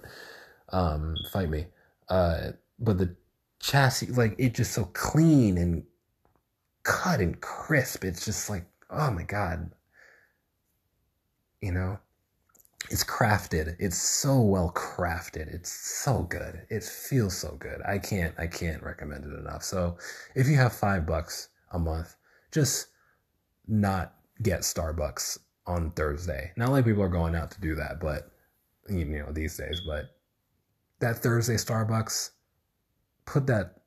um, 0.70 1.14
fight 1.30 1.50
me. 1.50 1.66
Uh, 2.08 2.52
but 2.78 2.98
the 2.98 3.14
chassis, 3.60 4.06
like 4.06 4.34
it 4.38 4.54
just 4.54 4.72
so 4.72 4.84
clean 4.92 5.58
and 5.58 5.84
cut 6.82 7.20
and 7.20 7.40
crisp. 7.40 8.04
It's 8.04 8.24
just 8.24 8.50
like, 8.50 8.64
oh 8.90 9.10
my 9.10 9.22
God. 9.22 9.70
You 11.60 11.72
know, 11.72 11.98
it's 12.90 13.04
crafted. 13.04 13.76
It's 13.78 13.96
so 13.96 14.40
well 14.40 14.72
crafted. 14.74 15.52
It's 15.54 15.70
so 15.70 16.22
good. 16.22 16.66
It 16.70 16.82
feels 16.82 17.36
so 17.36 17.56
good. 17.60 17.80
I 17.86 17.98
can't, 17.98 18.34
I 18.38 18.48
can't 18.48 18.82
recommend 18.82 19.24
it 19.24 19.38
enough. 19.38 19.62
So 19.62 19.96
if 20.34 20.48
you 20.48 20.56
have 20.56 20.72
five 20.72 21.06
bucks 21.06 21.48
a 21.70 21.78
month, 21.78 22.16
just 22.50 22.88
not 23.68 24.14
get 24.42 24.60
Starbucks 24.60 25.38
on 25.66 25.92
Thursday. 25.92 26.52
Not 26.56 26.70
like 26.70 26.84
people 26.84 27.02
are 27.02 27.08
going 27.08 27.36
out 27.36 27.50
to 27.52 27.60
do 27.60 27.74
that, 27.76 28.00
but 28.00 28.30
you 28.88 29.04
know, 29.04 29.30
these 29.30 29.56
days, 29.56 29.82
but 29.86 30.06
that 31.02 31.18
Thursday 31.18 31.56
Starbucks, 31.56 32.30
put 33.26 33.46
that 33.48 33.82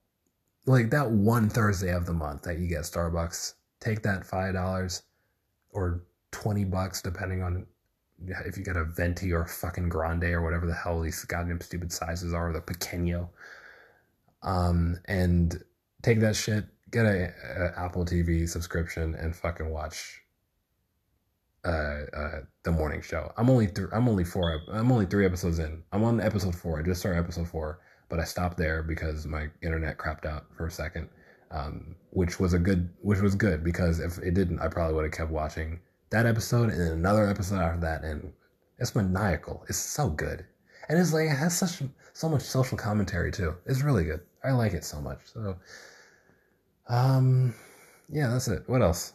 like 0.67 0.89
that 0.91 1.10
one 1.10 1.49
Thursday 1.49 1.93
of 1.93 2.06
the 2.06 2.13
month 2.13 2.43
that 2.43 2.60
you 2.60 2.67
get 2.67 2.82
Starbucks, 2.82 3.54
take 3.80 4.04
that 4.04 4.25
five 4.25 4.54
dollars 4.54 5.04
or 5.71 6.04
twenty 6.32 6.63
bucks 6.63 7.01
depending 7.01 7.41
on 7.41 7.65
if 8.45 8.58
you 8.58 8.63
get 8.63 8.78
a 8.78 8.86
venti 8.86 9.34
or 9.34 9.45
fucking 9.45 9.89
grande 9.89 10.23
or 10.23 10.41
whatever 10.41 10.65
the 10.67 10.73
hell 10.73 11.01
these 11.01 11.23
goddamn 11.25 11.60
stupid 11.62 11.91
sizes 11.91 12.34
are, 12.34 12.54
the 12.54 12.62
pequeño. 12.62 13.30
Um, 14.41 14.99
and 15.06 15.62
take 16.01 16.19
that 16.21 16.36
shit, 16.36 16.65
get 16.91 17.06
a, 17.06 17.34
a 17.58 17.80
Apple 17.80 18.06
TV 18.06 18.47
subscription, 18.47 19.15
and 19.15 19.36
fucking 19.36 19.69
watch 19.69 20.21
uh, 21.65 22.06
uh, 22.15 22.39
the 22.63 22.71
morning 22.71 23.01
show. 23.01 23.32
I'm 23.38 23.49
only 23.49 23.67
th- 23.67 23.89
I'm 23.91 24.08
only 24.08 24.23
four. 24.23 24.62
I'm 24.71 24.91
only 24.91 25.06
three 25.06 25.25
episodes 25.25 25.60
in. 25.60 25.84
I'm 25.91 26.04
on 26.04 26.21
episode 26.21 26.56
four. 26.56 26.80
I 26.80 26.84
just 26.84 26.99
started 26.99 27.19
episode 27.19 27.47
four, 27.47 27.80
but 28.10 28.19
I 28.19 28.23
stopped 28.23 28.58
there 28.58 28.84
because 28.84 29.25
my 29.25 29.47
internet 29.63 29.97
crapped 29.97 30.25
out 30.25 30.45
for 30.56 30.67
a 30.67 30.71
second, 30.71 31.10
um, 31.51 31.95
which 32.12 32.39
was 32.39 32.54
a 32.54 32.60
good, 32.60 32.89
which 33.01 33.19
was 33.19 33.36
good 33.36 33.63
because 33.63 33.99
if 33.99 34.19
it 34.19 34.36
didn't, 34.36 34.60
I 34.60 34.67
probably 34.67 34.95
would 34.95 35.06
have 35.06 35.13
kept 35.13 35.32
watching 35.32 35.80
that 36.12 36.25
episode 36.28 36.69
and 36.69 36.82
another 36.91 37.28
episode 37.28 37.60
after 37.62 37.82
that, 37.82 38.04
and 38.04 38.32
it's 38.78 38.95
maniacal. 38.95 39.65
It's 39.67 39.80
so 39.80 40.10
good, 40.10 40.45
and 40.88 40.99
it's 40.99 41.13
like 41.13 41.25
it 41.25 41.36
has 41.36 41.58
such 41.58 41.82
so 42.13 42.30
much 42.30 42.43
social 42.43 42.78
commentary 42.78 43.32
too. 43.32 43.56
It's 43.65 43.82
really 43.82 44.04
good. 44.04 44.21
I 44.43 44.51
like 44.51 44.73
it 44.73 44.84
so 44.86 45.01
much. 45.01 45.19
So, 45.25 45.58
um, 46.88 47.56
yeah, 48.08 48.28
that's 48.28 48.47
it. 48.47 48.63
What 48.67 48.84
else? 48.84 49.13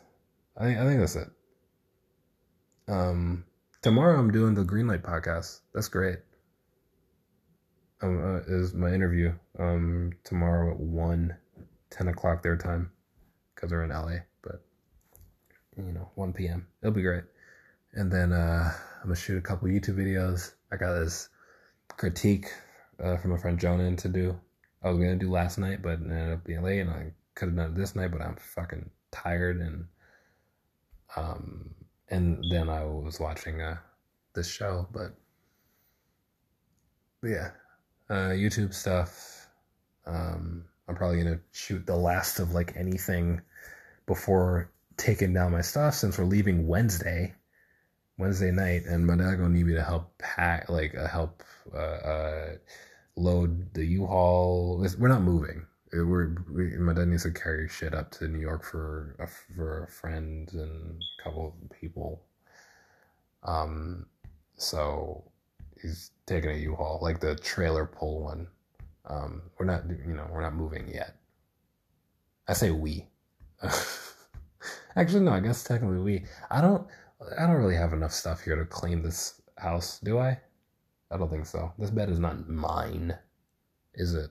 I 0.57 0.65
think 0.65 0.79
I 0.79 0.85
think 0.85 0.99
that's 0.99 1.17
it. 1.17 1.31
Um, 2.89 3.45
tomorrow 3.83 4.19
I'm 4.19 4.31
doing 4.31 4.55
the 4.55 4.65
Greenlight 4.65 5.03
podcast. 5.03 5.61
That's 5.75 5.89
great. 5.89 6.19
Um, 8.03 8.19
uh, 8.23 8.39
is 8.47 8.73
my 8.73 8.93
interview 8.95 9.35
um 9.59 10.13
tomorrow 10.25 10.73
at 10.73 10.81
1, 10.81 11.37
10 11.91 12.09
o'clock 12.09 12.43
their 12.43 12.57
time 12.57 12.91
because 13.55 13.71
they're 13.71 13.85
in 13.85 13.91
LA. 13.91 14.21
But 14.43 14.63
you 15.77 15.93
know, 15.93 16.11
1 16.15 16.33
p.m. 16.33 16.67
It'll 16.83 16.95
be 16.95 17.03
great. 17.03 17.25
And 17.93 18.11
then 18.11 18.33
uh, 18.33 18.73
I'm 19.01 19.05
gonna 19.05 19.17
shoot 19.17 19.39
a 19.39 19.43
couple 19.43 19.69
YouTube 19.69 19.97
videos. 19.97 20.53
I 20.73 20.77
got 20.77 20.99
this 20.99 21.29
critique 21.97 22.47
uh, 23.03 23.17
from 23.17 23.33
my 23.33 23.37
friend 23.39 23.59
Jonan 23.59 23.97
to 23.99 24.09
do. 24.09 24.39
I 24.83 24.89
was 24.89 24.99
gonna 24.99 25.17
do 25.17 25.31
last 25.31 25.59
night, 25.59 25.83
but 25.83 26.01
ended 26.01 26.33
up 26.33 26.45
being 26.45 26.63
late, 26.63 26.81
and 26.81 26.91
I 26.91 27.13
could 27.35 27.49
have 27.49 27.57
done 27.57 27.73
it 27.73 27.77
this 27.77 27.95
night. 27.95 28.13
But 28.13 28.23
I'm 28.23 28.37
fucking 28.37 28.91
tired 29.11 29.61
and 29.61 29.87
um 31.17 31.75
and 32.11 32.45
then 32.51 32.69
I 32.69 32.85
was 32.85 33.21
watching 33.21 33.61
uh, 33.61 33.79
this 34.35 34.51
show, 34.51 34.89
but, 34.93 35.15
yeah, 37.23 37.51
uh, 38.09 38.31
YouTube 38.31 38.75
stuff. 38.75 39.49
Um, 40.07 40.65
I'm 40.89 40.97
probably 40.97 41.23
gonna 41.23 41.41
shoot 41.53 41.87
the 41.87 41.97
last 41.97 42.41
of 42.41 42.53
like 42.53 42.77
anything 42.77 43.41
before 44.07 44.73
taking 44.97 45.33
down 45.33 45.53
my 45.53 45.61
stuff 45.61 45.95
since 45.95 46.19
we're 46.19 46.25
leaving 46.25 46.67
Wednesday, 46.67 47.35
Wednesday 48.19 48.51
night, 48.51 48.85
and 48.87 49.07
my 49.07 49.17
dad 49.17 49.37
gonna 49.37 49.51
need 49.51 49.67
me 49.67 49.75
to 49.75 49.85
help 49.85 50.19
pack, 50.19 50.69
like 50.69 50.97
uh, 50.97 51.07
help 51.07 51.45
uh, 51.73 51.77
uh, 51.77 52.49
load 53.17 53.73
the 53.75 53.85
U-Haul. 53.85 54.85
We're 54.99 55.09
not 55.09 55.23
moving 55.23 55.67
it, 55.93 56.03
we're 56.03 56.35
we, 56.51 56.77
my 56.77 56.93
dad 56.93 57.09
needs 57.09 57.25
to 57.25 57.33
carry 57.33 57.69
shit 57.69 57.95
up 57.95 58.11
to 58.13 58.29
New 58.29 58.39
York 58.39 58.65
for 58.65 59.17
a, 59.19 59.27
for 59.27 59.85
a 59.85 59.89
friend 59.89 60.51
and 60.53 61.03
a 61.03 61.23
couple 61.23 61.49
of 61.49 61.81
people. 61.81 62.23
Um, 63.43 64.07
so 64.57 65.25
he's 65.81 66.11
taking 66.27 66.51
a 66.51 66.55
U-Haul, 66.55 66.99
like 67.03 67.21
the 67.21 67.37
trailer 67.37 67.87
pull 67.87 68.23
one. 68.23 68.47
Um, 69.07 69.43
we're 69.59 69.67
not, 69.67 69.85
you 69.89 70.15
know, 70.15 70.27
we're 70.31 70.43
not 70.43 70.55
moving 70.55 70.89
yet. 70.89 71.17
I 72.47 72.53
say 72.53 72.71
we. 72.71 73.07
Actually, 74.97 75.21
no. 75.21 75.33
I 75.33 75.41
guess 75.41 75.65
technically 75.65 76.01
we. 76.01 76.25
I 76.51 76.61
don't. 76.61 76.87
I 77.39 77.47
don't 77.47 77.57
really 77.57 77.77
have 77.77 77.93
enough 77.93 78.13
stuff 78.13 78.43
here 78.43 78.57
to 78.57 78.65
claim 78.65 79.03
this 79.03 79.43
house, 79.59 79.99
do 80.01 80.19
I? 80.19 80.39
I 81.11 81.19
don't 81.19 81.31
think 81.31 81.47
so. 81.47 81.73
This 81.79 81.91
bed 81.91 82.09
is 82.09 82.19
not 82.19 82.49
mine, 82.49 83.15
is 83.95 84.15
it? 84.15 84.31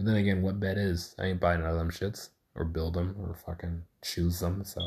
But 0.00 0.06
then 0.06 0.16
again, 0.16 0.40
what 0.40 0.58
bed 0.58 0.78
is? 0.78 1.14
I 1.18 1.26
ain't 1.26 1.40
buying 1.40 1.60
none 1.60 1.72
of 1.72 1.76
them 1.76 1.90
shits 1.90 2.30
or 2.54 2.64
build 2.64 2.94
them 2.94 3.14
or 3.18 3.34
fucking 3.34 3.82
choose 4.02 4.40
them. 4.40 4.64
So 4.64 4.80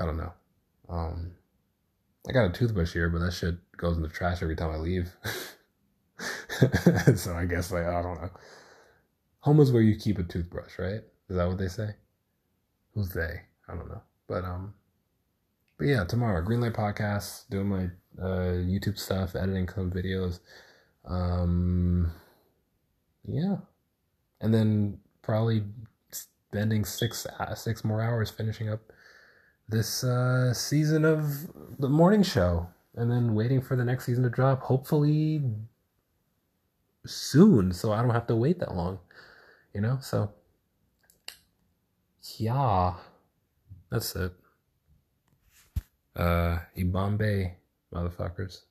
I 0.00 0.06
don't 0.06 0.16
know. 0.16 0.32
Um, 0.88 1.32
I 2.26 2.32
got 2.32 2.46
a 2.46 2.52
toothbrush 2.54 2.94
here, 2.94 3.10
but 3.10 3.18
that 3.18 3.34
shit 3.34 3.56
goes 3.76 3.98
in 3.98 4.02
the 4.02 4.08
trash 4.08 4.40
every 4.40 4.56
time 4.56 4.70
I 4.70 4.78
leave. 4.78 5.14
so 7.18 7.34
I 7.34 7.44
guess 7.44 7.70
like 7.70 7.84
I 7.84 8.00
don't 8.00 8.22
know. 8.22 8.30
Home 9.40 9.60
is 9.60 9.72
where 9.72 9.82
you 9.82 9.98
keep 9.98 10.18
a 10.18 10.22
toothbrush, 10.22 10.78
right? 10.78 11.02
Is 11.28 11.36
that 11.36 11.46
what 11.46 11.58
they 11.58 11.68
say? 11.68 11.90
Who's 12.94 13.10
they? 13.10 13.42
I 13.68 13.74
don't 13.74 13.90
know. 13.90 14.00
But 14.26 14.44
um 14.44 14.72
but 15.76 15.86
yeah, 15.86 16.04
tomorrow, 16.04 16.42
Greenlight 16.42 16.74
Podcast, 16.74 17.50
doing 17.50 17.66
my 17.66 17.90
uh 18.18 18.64
YouTube 18.64 18.98
stuff, 18.98 19.36
editing 19.36 19.68
some 19.68 19.90
videos. 19.90 20.40
Um 21.04 22.10
yeah. 23.26 23.56
And 24.40 24.54
then 24.54 24.98
probably 25.22 25.62
spending 26.10 26.84
six 26.84 27.26
uh, 27.26 27.54
six 27.54 27.84
more 27.84 28.02
hours 28.02 28.30
finishing 28.30 28.68
up 28.68 28.80
this 29.68 30.02
uh 30.02 30.52
season 30.52 31.04
of 31.04 31.46
the 31.78 31.88
morning 31.88 32.24
show 32.24 32.66
and 32.96 33.10
then 33.10 33.34
waiting 33.34 33.60
for 33.60 33.76
the 33.76 33.84
next 33.84 34.04
season 34.04 34.24
to 34.24 34.30
drop 34.30 34.62
hopefully 34.62 35.42
soon 37.06 37.72
so 37.72 37.92
I 37.92 38.02
don't 38.02 38.10
have 38.10 38.26
to 38.26 38.36
wait 38.36 38.58
that 38.58 38.74
long. 38.74 38.98
You 39.74 39.80
know? 39.80 39.98
So 40.02 40.32
yeah. 42.38 42.94
That's 43.90 44.16
it. 44.16 44.32
Uh 46.16 46.58
Yibambe 46.76 47.52
motherfuckers. 47.94 48.62